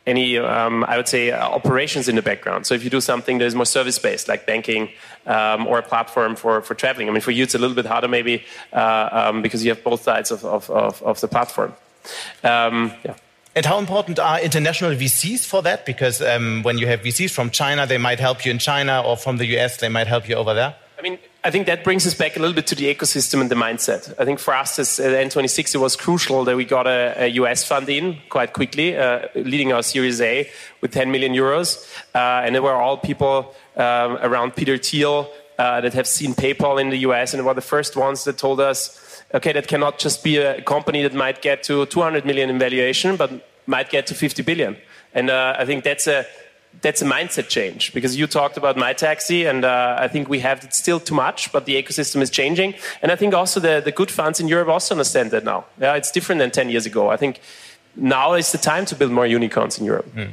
any, 0.08 0.38
um, 0.38 0.84
I 0.86 0.98
would 0.98 1.08
say, 1.08 1.32
uh, 1.32 1.48
operations 1.48 2.08
in 2.08 2.16
the 2.16 2.22
background. 2.22 2.66
So 2.66 2.74
if 2.74 2.84
you 2.84 2.90
do 2.90 3.02
something 3.02 3.38
that 3.38 3.46
is 3.46 3.54
more 3.54 3.66
service 3.66 4.00
based, 4.00 4.28
like 4.28 4.48
banking 4.48 4.90
um, 5.26 5.68
or 5.68 5.78
a 5.78 5.84
platform 5.84 6.36
for, 6.36 6.62
for 6.62 6.74
traveling, 6.74 7.10
I 7.10 7.12
mean, 7.12 7.22
for 7.22 7.32
you 7.32 7.44
it's 7.44 7.56
a 7.56 7.60
little 7.60 7.76
bit 7.76 7.86
harder 7.86 8.08
maybe 8.08 8.44
uh, 8.74 9.10
um, 9.12 9.42
because 9.42 9.64
you 9.64 9.70
have 9.70 9.84
both 9.84 10.02
sides 10.02 10.32
of, 10.32 10.44
of, 10.46 10.70
of, 10.70 11.04
of 11.04 11.22
the 11.22 11.28
platform. 11.28 11.74
Um, 12.44 12.94
yeah. 13.06 13.16
And 13.56 13.66
how 13.66 13.80
important 13.80 14.20
are 14.20 14.40
international 14.40 14.92
VCs 14.92 15.46
for 15.46 15.64
that? 15.64 15.86
Because 15.86 16.22
um, 16.22 16.62
when 16.64 16.78
you 16.78 16.88
have 16.88 17.02
VCs 17.02 17.32
from 17.32 17.50
China, 17.50 17.88
they 17.88 17.98
might 17.98 18.20
help 18.20 18.46
you 18.46 18.52
in 18.52 18.60
China, 18.60 19.02
or 19.02 19.18
from 19.18 19.38
the 19.38 19.48
US, 19.58 19.78
they 19.78 19.90
might 19.90 20.08
help 20.08 20.30
you 20.30 20.36
over 20.36 20.54
there. 20.54 20.76
I 20.98 21.02
mean, 21.02 21.18
I 21.48 21.50
think 21.50 21.66
that 21.68 21.86
brings 21.86 22.06
us 22.06 22.14
back 22.14 22.36
a 22.36 22.42
little 22.42 22.54
bit 22.54 22.68
to 22.68 22.76
the 22.76 22.94
ecosystem 22.94 23.40
and 23.40 23.50
the 23.50 23.56
mindset. 23.56 24.14
I 24.20 24.26
think 24.26 24.38
for 24.38 24.54
us 24.54 24.80
as 24.80 25.00
at 25.00 25.14
N26, 25.14 25.76
it 25.76 25.78
was 25.78 25.96
crucial 25.96 26.44
that 26.44 26.58
we 26.58 26.66
got 26.66 26.88
a, 26.88 27.14
a 27.24 27.28
US 27.40 27.64
fund 27.64 27.88
in 27.88 28.18
quite 28.28 28.52
quickly, 28.52 28.98
uh, 28.98 29.30
leading 29.34 29.72
our 29.72 29.82
Series 29.82 30.20
A 30.20 30.50
with 30.82 30.92
10 30.92 31.10
million 31.10 31.32
euros. 31.32 31.90
Uh, 32.14 32.44
and 32.44 32.54
they 32.54 32.60
were 32.60 32.74
all 32.74 32.98
people 32.98 33.56
um, 33.78 34.18
around 34.18 34.58
Peter 34.58 34.78
Thiel 34.78 35.32
uh, 35.58 35.80
that 35.80 35.94
have 35.94 36.06
seen 36.06 36.34
PayPal 36.34 36.82
in 36.82 36.90
the 36.90 36.98
US 37.08 37.34
and 37.34 37.46
were 37.46 37.54
the 37.54 37.62
first 37.62 37.96
ones 37.96 38.26
that 38.26 38.38
told 38.38 38.60
us, 38.60 39.24
okay, 39.34 39.54
that 39.54 39.70
cannot 39.70 40.00
just 40.00 40.26
be 40.26 40.36
a 40.40 40.62
company 40.64 41.02
that 41.02 41.14
might 41.14 41.42
get 41.42 41.64
to 41.64 41.86
200 41.86 42.26
million 42.26 42.50
in 42.50 42.60
valuation, 42.60 43.16
but 43.16 43.32
might 43.68 43.90
get 43.90 44.06
to 44.08 44.14
50 44.14 44.44
billion. 44.44 44.76
And 45.14 45.30
uh, 45.30 45.56
I 45.58 45.64
think 45.64 45.86
that's 45.86 46.08
a 46.08 46.26
that's 46.82 47.02
a 47.02 47.06
mindset 47.06 47.48
change 47.48 47.94
because 47.94 48.16
you 48.16 48.28
talked 48.28 48.58
about 48.58 48.76
MyTaxi 48.76 49.50
and 49.50 49.66
uh, 49.66 49.96
i 50.00 50.08
think 50.08 50.30
we 50.30 50.40
have 50.40 50.64
it 50.64 50.74
still 50.74 51.00
too 51.00 51.16
much 51.16 51.52
but 51.52 51.66
the 51.66 51.82
ecosystem 51.82 52.22
is 52.22 52.30
changing. 52.30 52.74
And 53.02 53.12
i 53.12 53.16
think 53.16 53.34
also 53.34 53.60
the, 53.60 53.82
the 53.84 53.92
good 53.92 54.12
funds 54.12 54.40
in 54.40 54.48
europe 54.48 54.70
also 54.70 54.94
understand 54.94 55.32
that 55.32 55.44
now. 55.44 55.66
Yeah 55.80 55.96
it's 55.96 56.12
different 56.12 56.40
than 56.40 56.52
10 56.52 56.70
years 56.70 56.86
ago. 56.86 57.10
I 57.10 57.18
think 57.18 57.40
now 57.96 58.34
is 58.34 58.52
the 58.52 58.58
time 58.58 58.86
to 58.86 58.96
build 58.96 59.12
more 59.12 59.26
unicorns 59.26 59.78
in 59.80 59.86
europe. 59.86 60.08
Mm. 60.16 60.32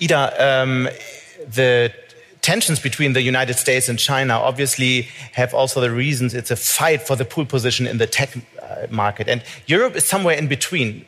ida 0.00 0.22
um, 0.46 0.88
the 1.46 1.92
tensions 2.40 2.80
between 2.80 3.12
the 3.12 3.22
united 3.22 3.54
states 3.54 3.88
and 3.88 3.98
china 3.98 4.34
obviously 4.34 5.08
have 5.32 5.52
also 5.54 5.80
the 5.80 5.90
reasons 5.90 6.34
it's 6.34 6.50
a 6.50 6.56
fight 6.56 7.02
for 7.02 7.16
the 7.16 7.24
pole 7.24 7.44
position 7.44 7.86
in 7.86 7.98
the 7.98 8.06
tech 8.06 8.30
uh, 8.36 8.86
market. 8.90 9.28
And 9.28 9.42
europe 9.66 9.96
is 9.96 10.04
somewhere 10.04 10.36
in 10.36 10.48
between. 10.48 11.04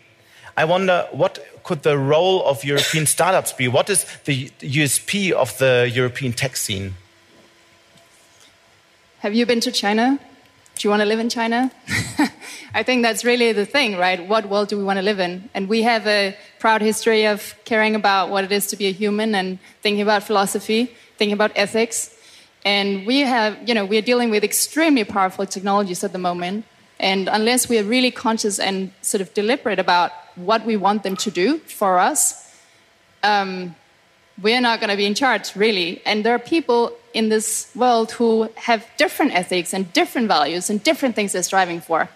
I 0.57 0.64
wonder 0.64 1.07
what 1.12 1.38
could 1.70 1.85
the 1.85 1.96
role 1.96 2.44
of 2.46 2.64
European 2.64 3.06
startups 3.06 3.52
be? 3.52 3.68
What 3.68 3.88
is 3.88 4.04
the 4.24 4.50
USP 4.59 5.30
of 5.30 5.56
the 5.59 5.88
European 5.94 6.33
tech 6.33 6.56
scene? 6.56 6.94
Have 9.20 9.35
you 9.35 9.46
been 9.46 9.61
to 9.61 9.70
China? 9.70 10.18
Do 10.74 10.80
you 10.83 10.90
want 10.90 11.02
to 11.02 11.06
live 11.06 11.20
in 11.20 11.28
China? 11.28 11.70
I 12.74 12.83
think 12.83 13.04
that's 13.04 13.24
really 13.24 13.52
the 13.52 13.66
thing, 13.66 13.96
right? 13.98 14.18
What 14.26 14.48
world 14.48 14.66
do 14.66 14.76
we 14.78 14.83
want 14.83 14.96
to 14.96 15.02
live 15.11 15.20
in? 15.20 15.48
And 15.54 15.68
we 15.68 15.83
have 15.83 16.09
a 16.09 16.37
proud 16.59 16.83
history 16.83 17.24
of 17.24 17.54
caring 17.64 17.94
about 17.94 18.30
what 18.30 18.42
it 18.42 18.50
is 18.50 18.66
to 18.72 18.76
be 18.76 18.87
a 18.87 18.92
human 19.02 19.37
and 19.37 19.61
thinking 19.80 20.02
about 20.02 20.24
philosophy, 20.24 20.90
thinking 21.18 21.35
about 21.35 21.52
ethics. 21.54 22.11
And 22.64 23.06
we 23.06 23.20
have, 23.20 23.56
you 23.68 23.74
know, 23.76 23.85
we're 23.85 24.06
dealing 24.12 24.30
with 24.30 24.42
extremely 24.42 25.04
powerful 25.04 25.46
technologies 25.46 26.02
at 26.02 26.11
the 26.11 26.18
moment. 26.18 26.64
And 27.01 27.29
unless 27.29 27.67
we 27.67 27.79
are 27.79 27.83
really 27.83 28.11
conscious 28.11 28.59
and 28.59 28.93
sort 29.01 29.23
of 29.23 29.33
deliberate 29.33 29.79
about 29.79 30.13
what 30.37 30.67
we 30.67 30.77
want 30.77 31.03
them 31.03 31.17
to 31.17 31.31
do 31.31 31.59
for 31.61 31.99
us, 31.99 32.55
um, 33.23 33.75
we're 34.41 34.61
not 34.61 34.81
going 34.81 34.91
to 34.91 34.97
be 34.97 35.07
in 35.07 35.15
charge, 35.15 35.57
really. 35.57 36.03
And 36.05 36.25
there 36.25 36.35
are 36.35 36.39
people 36.39 36.93
in 37.15 37.31
this 37.31 37.71
world 37.75 38.13
who 38.13 38.51
have 38.57 38.87
different 38.99 39.35
ethics 39.35 39.73
and 39.73 39.91
different 39.95 40.29
values 40.29 40.69
and 40.69 40.83
different 40.83 41.15
things 41.15 41.33
they're 41.33 41.43
striving 41.43 41.81
for. 41.81 42.09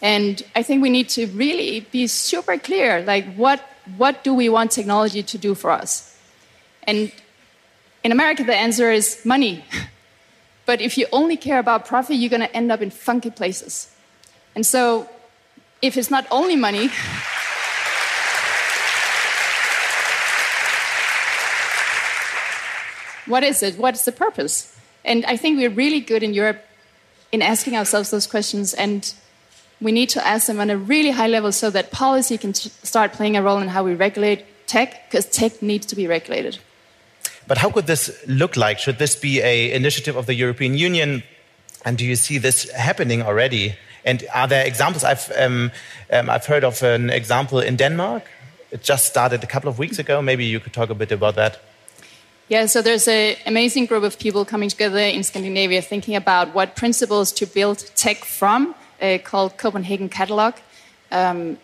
And 0.00 0.40
I 0.54 0.62
think 0.62 0.82
we 0.82 0.90
need 0.90 1.08
to 1.10 1.26
really 1.26 1.80
be 1.80 2.06
super 2.06 2.56
clear 2.58 3.02
like, 3.02 3.34
what, 3.34 3.60
what 3.96 4.22
do 4.22 4.34
we 4.34 4.48
want 4.48 4.70
technology 4.70 5.24
to 5.24 5.38
do 5.38 5.56
for 5.56 5.70
us? 5.70 6.16
And 6.84 7.12
in 8.04 8.12
America, 8.12 8.44
the 8.44 8.54
answer 8.54 8.90
is 8.90 9.24
money. 9.24 9.64
but 10.66 10.80
if 10.80 10.96
you 10.96 11.06
only 11.12 11.36
care 11.36 11.58
about 11.58 11.86
profit, 11.86 12.16
you're 12.16 12.30
going 12.30 12.40
to 12.40 12.56
end 12.56 12.70
up 12.70 12.82
in 12.82 12.90
funky 12.90 13.30
places. 13.30 13.91
And 14.54 14.66
so, 14.66 15.08
if 15.80 15.96
it's 15.96 16.10
not 16.10 16.26
only 16.30 16.56
money, 16.56 16.90
what 23.26 23.42
is 23.42 23.62
it? 23.62 23.78
What's 23.78 24.04
the 24.04 24.12
purpose? 24.12 24.76
And 25.04 25.24
I 25.24 25.36
think 25.36 25.58
we're 25.58 25.70
really 25.70 26.00
good 26.00 26.22
in 26.22 26.34
Europe 26.34 26.62
in 27.32 27.42
asking 27.42 27.76
ourselves 27.76 28.10
those 28.10 28.26
questions, 28.26 28.74
and 28.74 29.12
we 29.80 29.90
need 29.90 30.10
to 30.10 30.24
ask 30.26 30.46
them 30.46 30.60
on 30.60 30.70
a 30.70 30.76
really 30.76 31.10
high 31.10 31.26
level 31.26 31.50
so 31.50 31.70
that 31.70 31.90
policy 31.90 32.36
can 32.36 32.54
start 32.54 33.12
playing 33.12 33.36
a 33.36 33.42
role 33.42 33.58
in 33.58 33.68
how 33.68 33.82
we 33.82 33.94
regulate 33.94 34.44
tech, 34.66 35.10
because 35.10 35.26
tech 35.26 35.62
needs 35.62 35.86
to 35.86 35.96
be 35.96 36.06
regulated. 36.06 36.58
But 37.46 37.58
how 37.58 37.70
could 37.70 37.86
this 37.86 38.10
look 38.26 38.56
like? 38.56 38.78
Should 38.78 38.98
this 38.98 39.16
be 39.16 39.42
an 39.42 39.74
initiative 39.74 40.14
of 40.14 40.26
the 40.26 40.34
European 40.34 40.76
Union? 40.76 41.22
And 41.84 41.98
do 41.98 42.04
you 42.04 42.16
see 42.16 42.38
this 42.38 42.70
happening 42.70 43.22
already? 43.22 43.74
And 44.04 44.24
are 44.34 44.48
there 44.48 44.66
examples? 44.66 45.04
I've, 45.04 45.30
um, 45.38 45.70
um, 46.10 46.28
I've 46.28 46.46
heard 46.46 46.64
of 46.64 46.82
an 46.82 47.10
example 47.10 47.60
in 47.60 47.76
Denmark. 47.76 48.22
It 48.70 48.82
just 48.82 49.06
started 49.06 49.44
a 49.44 49.46
couple 49.46 49.68
of 49.68 49.78
weeks 49.78 49.98
ago. 49.98 50.22
Maybe 50.22 50.44
you 50.44 50.60
could 50.60 50.72
talk 50.72 50.90
a 50.90 50.94
bit 50.94 51.12
about 51.12 51.34
that. 51.34 51.60
Yeah, 52.48 52.66
so 52.66 52.82
there's 52.82 53.08
an 53.08 53.36
amazing 53.46 53.86
group 53.86 54.02
of 54.02 54.18
people 54.18 54.44
coming 54.44 54.68
together 54.68 54.98
in 54.98 55.22
Scandinavia 55.22 55.80
thinking 55.80 56.16
about 56.16 56.54
what 56.54 56.76
principles 56.76 57.32
to 57.32 57.46
build 57.46 57.78
tech 57.94 58.24
from, 58.24 58.74
uh, 59.00 59.18
called 59.22 59.56
Copenhagen 59.56 60.08
Catalog. 60.08 60.54
Um, 61.10 61.58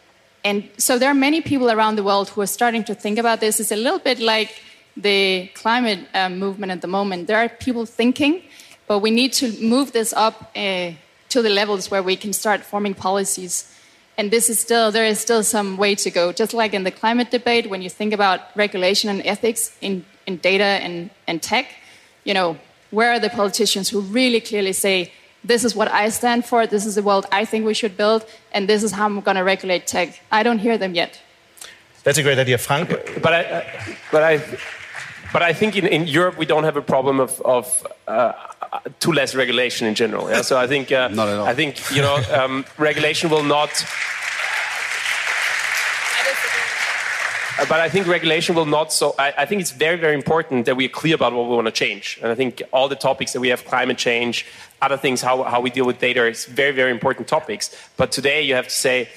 and 0.44 0.68
so 0.78 0.98
there 0.98 1.10
are 1.10 1.14
many 1.14 1.40
people 1.40 1.70
around 1.70 1.96
the 1.96 2.04
world 2.04 2.28
who 2.30 2.40
are 2.40 2.46
starting 2.46 2.84
to 2.84 2.94
think 2.94 3.18
about 3.18 3.40
this. 3.40 3.60
It's 3.60 3.72
a 3.72 3.76
little 3.76 3.98
bit 3.98 4.20
like 4.20 4.62
the 4.96 5.50
climate 5.54 6.06
um, 6.14 6.38
movement 6.38 6.72
at 6.72 6.80
the 6.80 6.88
moment. 6.88 7.26
There 7.26 7.36
are 7.36 7.48
people 7.48 7.84
thinking, 7.84 8.42
but 8.86 9.00
we 9.00 9.10
need 9.10 9.32
to 9.34 9.52
move 9.60 9.92
this 9.92 10.12
up 10.12 10.50
uh, 10.56 10.92
to 11.30 11.42
the 11.42 11.48
levels 11.48 11.90
where 11.90 12.02
we 12.02 12.16
can 12.16 12.32
start 12.32 12.62
forming 12.62 12.94
policies. 12.94 13.72
And 14.16 14.30
this 14.30 14.50
is 14.50 14.58
still, 14.58 14.90
there 14.90 15.04
is 15.04 15.20
still 15.20 15.42
some 15.42 15.76
way 15.76 15.94
to 15.94 16.10
go. 16.10 16.32
Just 16.32 16.52
like 16.52 16.74
in 16.74 16.84
the 16.84 16.90
climate 16.90 17.30
debate, 17.30 17.70
when 17.70 17.82
you 17.82 17.90
think 17.90 18.12
about 18.12 18.40
regulation 18.56 19.10
and 19.10 19.24
ethics 19.24 19.76
in, 19.80 20.04
in 20.26 20.38
data 20.38 20.64
and, 20.64 21.10
and 21.26 21.40
tech, 21.40 21.66
you 22.24 22.34
know, 22.34 22.56
where 22.90 23.12
are 23.12 23.20
the 23.20 23.30
politicians 23.30 23.90
who 23.90 24.00
really 24.00 24.40
clearly 24.40 24.72
say, 24.72 25.12
this 25.44 25.64
is 25.64 25.74
what 25.74 25.88
I 25.88 26.08
stand 26.08 26.44
for, 26.44 26.66
this 26.66 26.84
is 26.84 26.96
the 26.96 27.02
world 27.02 27.26
I 27.30 27.44
think 27.44 27.64
we 27.64 27.74
should 27.74 27.96
build, 27.96 28.24
and 28.52 28.68
this 28.68 28.82
is 28.82 28.92
how 28.92 29.06
I'm 29.06 29.20
going 29.20 29.36
to 29.36 29.44
regulate 29.44 29.86
tech? 29.86 30.20
I 30.32 30.42
don't 30.42 30.58
hear 30.58 30.76
them 30.76 30.94
yet. 30.94 31.20
That's 32.02 32.18
a 32.18 32.22
great 32.22 32.38
idea, 32.38 32.58
Frank. 32.58 32.88
But 33.22 33.32
I, 33.32 33.66
but 34.10 34.22
I, 34.22 34.42
but 35.32 35.42
I 35.42 35.52
think 35.52 35.76
in, 35.76 35.86
in 35.86 36.06
Europe 36.06 36.38
we 36.38 36.46
don't 36.46 36.64
have 36.64 36.76
a 36.76 36.82
problem 36.82 37.20
of, 37.20 37.40
of 37.42 37.86
uh, 38.08 38.32
too 39.00 39.12
less 39.12 39.34
regulation 39.34 39.86
in 39.86 39.94
general. 39.94 40.30
Yeah? 40.30 40.42
So 40.42 40.58
I 40.58 40.66
think 40.66 40.90
uh, 40.90 41.08
not 41.08 41.28
at 41.28 41.38
all. 41.38 41.46
I 41.46 41.54
think 41.54 41.90
you 41.94 42.02
know 42.02 42.16
um, 42.32 42.64
regulation 42.78 43.30
will 43.30 43.44
not. 43.44 43.70
But 47.68 47.80
I 47.80 47.88
think 47.88 48.06
regulation 48.06 48.54
will 48.54 48.66
not. 48.66 48.92
So 48.92 49.16
I, 49.18 49.34
I, 49.38 49.44
think 49.44 49.60
it's 49.60 49.72
very, 49.72 49.96
very 49.96 50.14
important 50.14 50.66
that 50.66 50.76
we 50.76 50.86
are 50.86 50.88
clear 50.90 51.16
about 51.16 51.32
what 51.32 51.48
we 51.48 51.56
want 51.56 51.66
to 51.66 51.72
change. 51.72 52.16
And 52.22 52.30
I 52.30 52.36
think 52.36 52.62
all 52.72 52.88
the 52.88 52.94
topics 52.94 53.32
that 53.32 53.40
we 53.40 53.48
have, 53.48 53.64
climate 53.64 53.98
change, 53.98 54.46
other 54.80 54.96
things, 54.96 55.22
how, 55.22 55.42
how 55.42 55.60
we 55.60 55.68
deal 55.68 55.84
with 55.84 55.98
data, 55.98 56.24
is 56.28 56.44
very, 56.44 56.70
very 56.70 56.92
important 56.92 57.26
topics. 57.26 57.74
But 57.96 58.12
today 58.12 58.42
you 58.42 58.54
have 58.54 58.68
to 58.68 58.74
say 58.74 59.08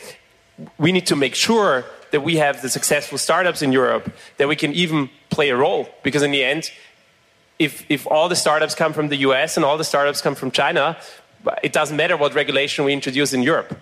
we 0.80 0.92
need 0.92 1.06
to 1.06 1.16
make 1.16 1.36
sure 1.36 1.86
that 2.10 2.22
we 2.22 2.38
have 2.38 2.64
the 2.64 2.70
successful 2.70 3.20
startups 3.20 3.62
in 3.62 3.72
Europe, 3.72 4.12
that 4.38 4.48
we 4.48 4.56
can 4.56 4.74
even 4.74 5.12
play 5.30 5.50
a 5.50 5.56
role. 5.56 5.88
Because 6.02 6.24
in 6.24 6.32
the 6.32 6.44
end, 6.44 6.72
if, 7.62 7.86
if 7.90 8.08
all 8.08 8.28
the 8.28 8.36
startups 8.36 8.74
come 8.74 8.92
from 8.92 9.10
the 9.10 9.18
US 9.18 9.56
and 9.56 9.64
all 9.64 9.78
the 9.78 9.84
startups 9.84 10.20
come 10.20 10.34
from 10.34 10.50
China, 10.50 10.98
it 11.62 11.72
doesn't 11.72 11.96
matter 11.96 12.18
what 12.18 12.34
regulation 12.34 12.86
we 12.86 12.92
introduce 12.92 13.34
in 13.34 13.44
Europe. 13.44 13.78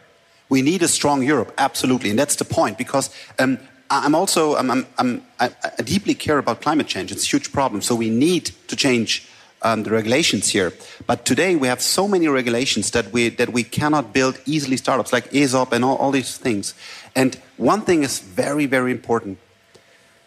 We 0.50 0.62
need 0.62 0.84
a 0.84 0.88
strong 0.88 1.24
Europe, 1.24 1.54
absolutely. 1.58 2.10
And 2.10 2.20
that's 2.20 2.36
the 2.36 2.46
point, 2.46 2.78
because 2.78 3.10
um, 3.38 3.58
I'm 3.90 4.16
also, 4.16 4.56
I'm, 4.58 4.70
I'm, 4.70 4.86
I'm, 4.98 5.22
i 5.40 5.50
deeply 5.84 6.14
care 6.14 6.40
about 6.40 6.62
climate 6.62 6.88
change. 6.88 7.12
It's 7.12 7.24
a 7.24 7.30
huge 7.30 7.54
problem. 7.54 7.82
So 7.82 7.96
we 7.96 8.10
need 8.10 8.52
to 8.68 8.76
change 8.76 9.28
um, 9.62 9.84
the 9.84 9.92
regulations 9.92 10.50
here. 10.50 10.74
But 11.08 11.24
today 11.24 11.56
we 11.56 11.68
have 11.70 11.82
so 11.82 12.06
many 12.08 12.28
regulations 12.28 12.92
that 12.92 13.14
we, 13.14 13.30
that 13.30 13.50
we 13.54 13.64
cannot 13.64 14.12
build 14.14 14.40
easily 14.46 14.76
startups 14.76 15.14
like 15.14 15.34
ESOP 15.34 15.72
and 15.72 15.86
all, 15.86 15.96
all 15.98 16.12
these 16.12 16.38
things. 16.38 16.74
And 17.16 17.36
one 17.56 17.82
thing 17.82 18.04
is 18.04 18.20
very, 18.20 18.66
very 18.66 18.92
important. 18.92 19.38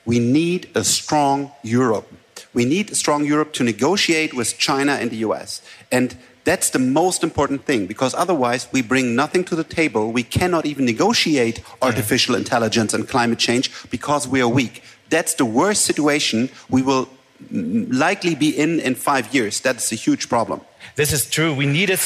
We 0.06 0.18
need 0.18 0.70
a 0.74 0.84
strong 0.84 1.52
Europe. 1.62 2.08
We 2.54 2.64
need 2.64 2.90
a 2.90 2.94
strong 2.94 3.24
Europe 3.24 3.52
to 3.54 3.64
negotiate 3.64 4.34
with 4.34 4.58
China 4.58 4.92
and 4.92 5.10
the 5.10 5.16
US. 5.28 5.62
And 5.90 6.16
that's 6.44 6.70
the 6.70 6.78
most 6.78 7.22
important 7.22 7.64
thing 7.64 7.86
because 7.86 8.14
otherwise 8.14 8.68
we 8.72 8.82
bring 8.82 9.14
nothing 9.14 9.44
to 9.44 9.54
the 9.54 9.64
table. 9.64 10.12
We 10.12 10.24
cannot 10.24 10.66
even 10.66 10.84
negotiate 10.84 11.62
artificial 11.80 12.34
intelligence 12.34 12.92
and 12.94 13.08
climate 13.08 13.38
change 13.38 13.70
because 13.90 14.26
we 14.26 14.40
are 14.42 14.48
weak. 14.48 14.82
That's 15.08 15.34
the 15.34 15.44
worst 15.44 15.84
situation 15.84 16.50
we 16.68 16.82
will 16.82 17.08
likely 17.50 18.34
be 18.34 18.50
in 18.50 18.80
in 18.80 18.94
five 18.94 19.34
years. 19.34 19.60
That's 19.60 19.92
a 19.92 19.96
huge 19.96 20.28
problem. 20.28 20.60
This 20.96 21.12
is 21.12 21.28
true. 21.28 21.54
We 21.54 21.66
need 21.66 21.90
it. 21.90 22.00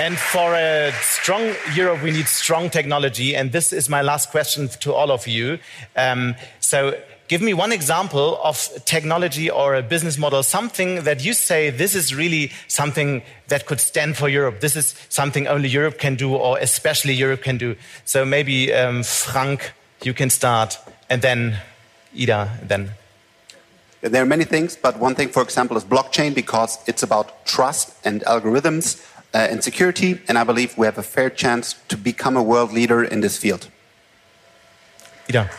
And 0.00 0.16
for 0.16 0.54
a 0.54 0.92
strong 1.02 1.54
Europe, 1.74 2.04
we 2.04 2.12
need 2.12 2.28
strong 2.28 2.70
technology. 2.70 3.34
And 3.34 3.50
this 3.50 3.72
is 3.72 3.88
my 3.88 4.00
last 4.00 4.30
question 4.30 4.68
to 4.68 4.94
all 4.94 5.10
of 5.10 5.26
you. 5.26 5.58
Um, 5.96 6.36
so, 6.60 6.96
give 7.26 7.42
me 7.42 7.52
one 7.52 7.72
example 7.72 8.38
of 8.44 8.68
technology 8.84 9.50
or 9.50 9.74
a 9.74 9.82
business 9.82 10.16
model, 10.16 10.44
something 10.44 11.02
that 11.02 11.24
you 11.24 11.32
say 11.32 11.70
this 11.70 11.96
is 11.96 12.14
really 12.14 12.52
something 12.68 13.22
that 13.48 13.66
could 13.66 13.80
stand 13.80 14.16
for 14.16 14.28
Europe. 14.28 14.60
This 14.60 14.76
is 14.76 14.94
something 15.08 15.48
only 15.48 15.68
Europe 15.68 15.98
can 15.98 16.14
do, 16.14 16.32
or 16.32 16.58
especially 16.58 17.14
Europe 17.14 17.42
can 17.42 17.58
do. 17.58 17.74
So, 18.04 18.24
maybe 18.24 18.72
um, 18.72 19.02
Frank, 19.02 19.72
you 20.04 20.14
can 20.14 20.30
start, 20.30 20.78
and 21.10 21.22
then 21.22 21.58
Ida, 22.16 22.56
then. 22.62 22.92
There 24.00 24.22
are 24.22 24.26
many 24.26 24.44
things, 24.44 24.76
but 24.76 24.96
one 25.00 25.16
thing, 25.16 25.30
for 25.30 25.42
example, 25.42 25.76
is 25.76 25.82
blockchain 25.82 26.32
because 26.32 26.78
it's 26.86 27.02
about 27.02 27.44
trust 27.46 27.92
and 28.04 28.20
algorithms 28.22 29.04
uh, 29.34 29.38
and 29.50 29.62
security, 29.62 30.20
and 30.28 30.38
I 30.38 30.44
believe 30.44 30.76
we 30.78 30.86
have 30.86 30.98
a 30.98 31.02
fair 31.02 31.30
chance 31.30 31.74
to 31.88 31.96
become 31.96 32.36
a 32.36 32.42
world 32.42 32.72
leader 32.72 33.02
in 33.04 33.20
this 33.20 33.36
field. 33.36 33.68
Ida. 35.28 35.50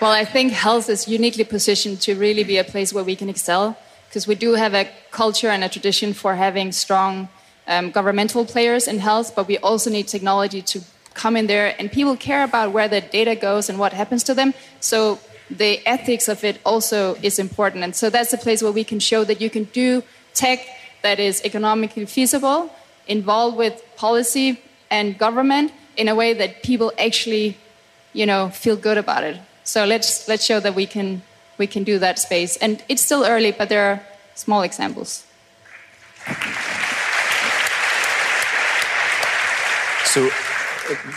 Well, 0.00 0.12
I 0.12 0.24
think 0.24 0.52
health 0.52 0.90
is 0.90 1.08
uniquely 1.08 1.44
positioned 1.44 2.00
to 2.02 2.14
really 2.14 2.44
be 2.44 2.58
a 2.58 2.64
place 2.64 2.92
where 2.92 3.04
we 3.04 3.16
can 3.16 3.28
excel 3.28 3.76
because 4.08 4.26
we 4.26 4.34
do 4.34 4.52
have 4.52 4.74
a 4.74 4.88
culture 5.10 5.48
and 5.48 5.64
a 5.64 5.68
tradition 5.68 6.12
for 6.12 6.34
having 6.34 6.72
strong 6.72 7.28
um, 7.66 7.90
governmental 7.90 8.44
players 8.44 8.86
in 8.86 8.98
health, 8.98 9.34
but 9.34 9.48
we 9.48 9.58
also 9.58 9.90
need 9.90 10.06
technology 10.06 10.62
to 10.62 10.80
come 11.14 11.36
in 11.36 11.46
there, 11.46 11.74
and 11.78 11.90
people 11.90 12.16
care 12.16 12.44
about 12.44 12.72
where 12.72 12.86
the 12.86 13.00
data 13.00 13.34
goes 13.34 13.68
and 13.68 13.78
what 13.78 13.92
happens 13.92 14.22
to 14.24 14.34
them. 14.34 14.52
So 14.80 15.18
the 15.50 15.86
ethics 15.86 16.28
of 16.28 16.44
it 16.44 16.60
also 16.64 17.16
is 17.22 17.38
important. 17.38 17.84
And 17.84 17.94
so 17.94 18.10
that's 18.10 18.32
a 18.32 18.38
place 18.38 18.62
where 18.62 18.72
we 18.72 18.84
can 18.84 18.98
show 18.98 19.24
that 19.24 19.40
you 19.40 19.50
can 19.50 19.64
do 19.64 20.02
tech 20.32 20.66
that 21.02 21.20
is 21.20 21.42
economically 21.44 22.06
feasible, 22.06 22.70
involved 23.06 23.56
with 23.56 23.82
policy 23.96 24.60
and 24.90 25.18
government 25.18 25.72
in 25.96 26.08
a 26.08 26.14
way 26.14 26.32
that 26.32 26.62
people 26.62 26.92
actually, 26.98 27.56
you 28.12 28.26
know, 28.26 28.48
feel 28.48 28.76
good 28.76 28.98
about 28.98 29.22
it. 29.22 29.38
So 29.64 29.84
let's 29.84 30.28
let's 30.28 30.44
show 30.44 30.60
that 30.60 30.74
we 30.74 30.86
can 30.86 31.22
we 31.58 31.66
can 31.66 31.84
do 31.84 31.98
that 31.98 32.18
space. 32.18 32.56
And 32.56 32.82
it's 32.88 33.02
still 33.02 33.24
early, 33.24 33.52
but 33.52 33.68
there 33.68 33.84
are 33.90 34.02
small 34.34 34.62
examples. 34.62 35.24
So 40.06 40.30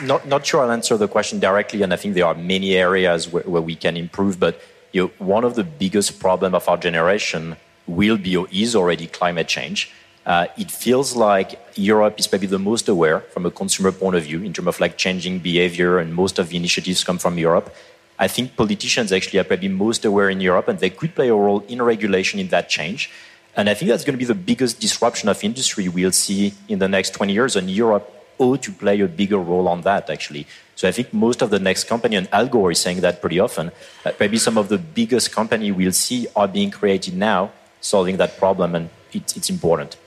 not, 0.04 0.28
not 0.28 0.46
sure 0.46 0.62
I'll 0.62 0.72
answer 0.72 0.98
the 0.98 1.08
question 1.08 1.40
directly, 1.40 1.82
and 1.82 1.94
I 1.94 1.98
think 1.98 2.14
there 2.16 2.26
are 2.26 2.36
many 2.36 2.76
areas 2.76 3.32
where, 3.32 3.44
where 3.44 3.62
we 3.62 3.76
can 3.76 3.98
improve. 3.98 4.40
But 4.40 4.62
you 4.92 5.04
know, 5.04 5.12
one 5.26 5.44
of 5.44 5.56
the 5.56 5.64
biggest 5.64 6.20
problems 6.20 6.56
of 6.56 6.68
our 6.68 6.78
generation 6.78 7.58
will 7.86 8.18
be 8.18 8.36
or 8.36 8.48
is 8.52 8.76
already 8.76 9.08
climate 9.08 9.48
change. 9.48 9.92
Uh, 10.26 10.48
it 10.58 10.70
feels 10.70 11.16
like 11.16 11.58
Europe 11.76 12.20
is 12.20 12.28
probably 12.28 12.48
the 12.48 12.60
most 12.60 12.90
aware 12.90 13.22
from 13.22 13.46
a 13.46 13.52
consumer 13.52 13.94
point 13.94 14.16
of 14.16 14.24
view 14.24 14.44
in 14.44 14.52
terms 14.52 14.68
of 14.68 14.80
like 14.80 14.98
changing 14.98 15.40
behavior, 15.40 16.00
and 16.00 16.14
most 16.14 16.38
of 16.40 16.50
the 16.50 16.58
initiatives 16.58 17.04
come 17.04 17.18
from 17.18 17.38
Europe. 17.38 17.74
I 18.20 18.28
think 18.28 18.56
politicians 18.56 19.12
actually 19.12 19.40
are 19.40 19.44
probably 19.44 19.70
most 19.70 20.04
aware 20.04 20.30
in 20.30 20.42
Europe, 20.42 20.68
and 20.68 20.80
they 20.80 20.90
could 20.90 21.16
play 21.16 21.30
a 21.30 21.36
role 21.36 21.64
in 21.68 21.82
regulation 21.82 22.40
in 22.40 22.48
that 22.50 22.68
change. 22.68 23.10
And 23.56 23.70
I 23.70 23.74
think 23.74 23.90
that's 23.90 24.04
going 24.04 24.16
to 24.16 24.20
be 24.20 24.26
the 24.26 24.36
biggest 24.36 24.80
disruption 24.80 25.30
of 25.30 25.44
industry 25.44 25.88
we'll 25.88 26.12
see 26.12 26.54
in 26.68 26.80
the 26.80 26.88
next 26.88 27.12
20 27.12 27.32
years, 27.32 27.56
and 27.56 27.70
Europe 27.70 28.17
ought 28.38 28.62
to 28.64 28.72
play 28.72 29.00
a 29.02 29.08
bigger 29.08 29.38
role 29.38 29.68
on 29.68 29.82
that, 29.82 30.10
actually. 30.10 30.48
So 30.76 30.88
I 30.88 30.92
think 30.92 31.14
most 31.14 31.42
of 31.42 31.50
the 31.50 31.60
next 31.60 31.86
company, 31.86 32.16
and 32.16 32.28
Al 32.32 32.48
Gore 32.48 32.72
is 32.72 32.80
saying 32.80 33.02
that 33.02 33.20
pretty 33.22 33.40
often, 33.40 33.72
uh, 34.06 34.12
maybe 34.20 34.38
some 34.38 34.58
of 34.58 34.70
the 34.70 34.78
biggest 34.78 35.32
company 35.32 35.72
we'll 35.72 35.92
see 35.92 36.28
are 36.36 36.48
being 36.48 36.72
created 36.72 37.16
now, 37.18 37.52
solving 37.82 38.18
that 38.18 38.38
problem, 38.38 38.76
and 38.76 38.90
it's, 39.12 39.36
it's 39.36 39.50
important. 39.50 39.98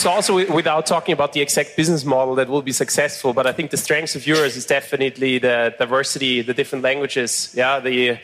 So 0.00 0.08
also 0.08 0.50
without 0.50 0.86
talking 0.86 1.12
about 1.12 1.34
the 1.34 1.42
exact 1.42 1.76
business 1.76 2.06
model 2.06 2.34
that 2.36 2.48
will 2.48 2.62
be 2.62 2.72
successful, 2.72 3.34
but 3.34 3.46
I 3.46 3.52
think 3.52 3.70
the 3.70 3.76
strengths 3.76 4.16
of 4.16 4.26
yours 4.26 4.56
is 4.56 4.64
definitely 4.64 5.36
the 5.36 5.74
diversity, 5.78 6.40
the 6.40 6.54
different 6.54 6.82
languages, 6.82 7.52
yeah, 7.54 7.80
the 7.80 8.18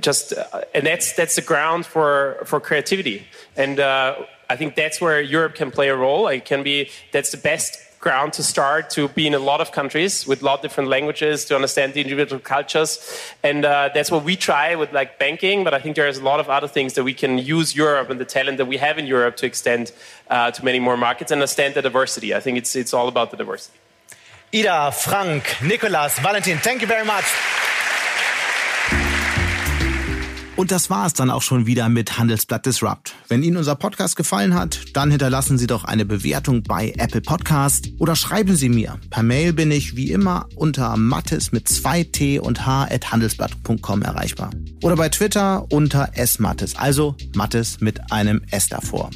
just 0.00 0.32
uh, 0.32 0.62
and 0.74 0.84
that's 0.84 1.12
that's 1.12 1.36
the 1.36 1.42
ground 1.42 1.86
for 1.86 2.42
for 2.44 2.58
creativity, 2.58 3.24
and 3.56 3.80
uh, 3.80 4.16
I 4.48 4.56
think 4.56 4.74
that's 4.74 5.00
where 5.00 5.20
Europe 5.20 5.54
can 5.54 5.70
play 5.70 5.88
a 5.88 5.96
role. 5.96 6.28
It 6.28 6.44
can 6.44 6.62
be 6.62 6.90
that's 7.12 7.30
the 7.30 7.36
best 7.38 7.78
ground 8.02 8.32
to 8.32 8.42
start 8.42 8.90
to 8.90 9.08
be 9.08 9.26
in 9.26 9.32
a 9.32 9.38
lot 9.38 9.60
of 9.60 9.70
countries 9.70 10.26
with 10.26 10.42
a 10.42 10.44
lot 10.44 10.56
of 10.56 10.62
different 10.62 10.90
languages 10.90 11.44
to 11.46 11.54
understand 11.54 11.94
the 11.94 12.00
individual 12.00 12.40
cultures. 12.40 12.98
And 13.42 13.64
uh, 13.64 13.90
that's 13.94 14.10
what 14.10 14.24
we 14.24 14.36
try 14.36 14.74
with 14.74 14.92
like 14.92 15.18
banking 15.18 15.64
but 15.64 15.72
i 15.72 15.78
think 15.78 15.96
there's 15.96 16.18
a 16.18 16.24
lot 16.24 16.40
of 16.40 16.50
other 16.50 16.68
things 16.68 16.94
that 16.94 17.04
we 17.04 17.14
can 17.14 17.38
use 17.38 17.76
europe 17.76 18.10
and 18.10 18.18
the 18.18 18.24
talent 18.24 18.58
that 18.58 18.66
we 18.66 18.76
have 18.76 18.98
in 18.98 19.06
europe 19.06 19.36
to 19.36 19.46
extend 19.46 19.92
uh, 20.28 20.50
to 20.50 20.64
many 20.64 20.80
more 20.80 20.96
markets 20.96 21.30
and 21.30 21.38
understand 21.40 21.74
the 21.74 21.82
diversity. 21.82 22.34
I 22.34 22.40
think 22.40 22.58
it's, 22.58 22.74
it's 22.74 22.92
all 22.92 23.08
about 23.08 23.30
the 23.30 23.36
diversity. 23.36 23.78
Ida 24.54 24.92
frank 24.92 25.44
nicolas 25.62 26.18
valentin 26.18 26.58
thank 26.58 26.80
you 26.82 26.88
very 26.88 27.06
much 27.06 27.24
Und 30.54 30.70
das 30.70 30.90
war 30.90 31.06
es 31.06 31.14
dann 31.14 31.30
auch 31.30 31.40
schon 31.40 31.66
wieder 31.66 31.88
mit 31.88 32.18
Handelsblatt 32.18 32.66
Disrupt. 32.66 33.14
Wenn 33.28 33.42
Ihnen 33.42 33.56
unser 33.56 33.74
Podcast 33.74 34.16
gefallen 34.16 34.54
hat, 34.54 34.80
dann 34.94 35.10
hinterlassen 35.10 35.56
Sie 35.56 35.66
doch 35.66 35.84
eine 35.84 36.04
Bewertung 36.04 36.62
bei 36.62 36.92
Apple 36.98 37.22
Podcast 37.22 37.88
oder 37.98 38.14
schreiben 38.16 38.54
Sie 38.54 38.68
mir. 38.68 38.98
Per 39.10 39.22
Mail 39.22 39.54
bin 39.54 39.70
ich 39.70 39.96
wie 39.96 40.10
immer 40.10 40.46
unter 40.54 40.96
mattes 40.96 41.52
mit 41.52 41.68
zwei 41.68 42.04
T 42.04 42.38
und 42.38 42.66
H 42.66 42.84
at 42.90 43.10
handelsblatt.com 43.10 44.02
erreichbar. 44.02 44.50
Oder 44.82 44.96
bei 44.96 45.08
Twitter 45.08 45.64
unter 45.70 46.10
smattes, 46.26 46.76
also 46.76 47.16
Mattes 47.34 47.80
mit 47.80 48.12
einem 48.12 48.42
S 48.50 48.68
davor. 48.68 49.10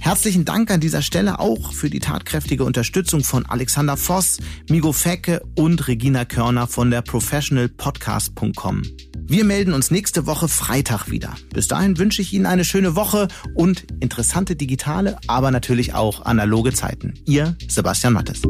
Herzlichen 0.00 0.44
Dank 0.44 0.70
an 0.70 0.80
dieser 0.80 1.02
Stelle 1.02 1.38
auch 1.38 1.72
für 1.72 1.90
die 1.90 1.98
tatkräftige 1.98 2.64
Unterstützung 2.64 3.24
von 3.24 3.46
Alexander 3.46 3.96
Voss, 3.96 4.38
Migo 4.70 4.92
Fecke 4.92 5.42
und 5.54 5.88
Regina 5.88 6.24
Körner 6.24 6.66
von 6.66 6.90
der 6.90 7.02
professionalpodcast.com. 7.02 8.82
Wir 9.30 9.44
melden 9.44 9.74
uns 9.74 9.90
nächste 9.90 10.26
Woche 10.26 10.48
Freitag 10.48 11.10
wieder. 11.10 11.34
Bis 11.52 11.68
dahin 11.68 11.98
wünsche 11.98 12.22
ich 12.22 12.32
Ihnen 12.32 12.46
eine 12.46 12.64
schöne 12.64 12.96
Woche 12.96 13.28
und 13.54 13.84
interessante 14.00 14.56
digitale, 14.56 15.18
aber 15.26 15.50
natürlich 15.50 15.92
auch 15.94 16.24
analoge 16.24 16.72
Zeiten. 16.72 17.14
Ihr 17.26 17.56
Sebastian 17.68 18.14
Mattes. 18.14 18.42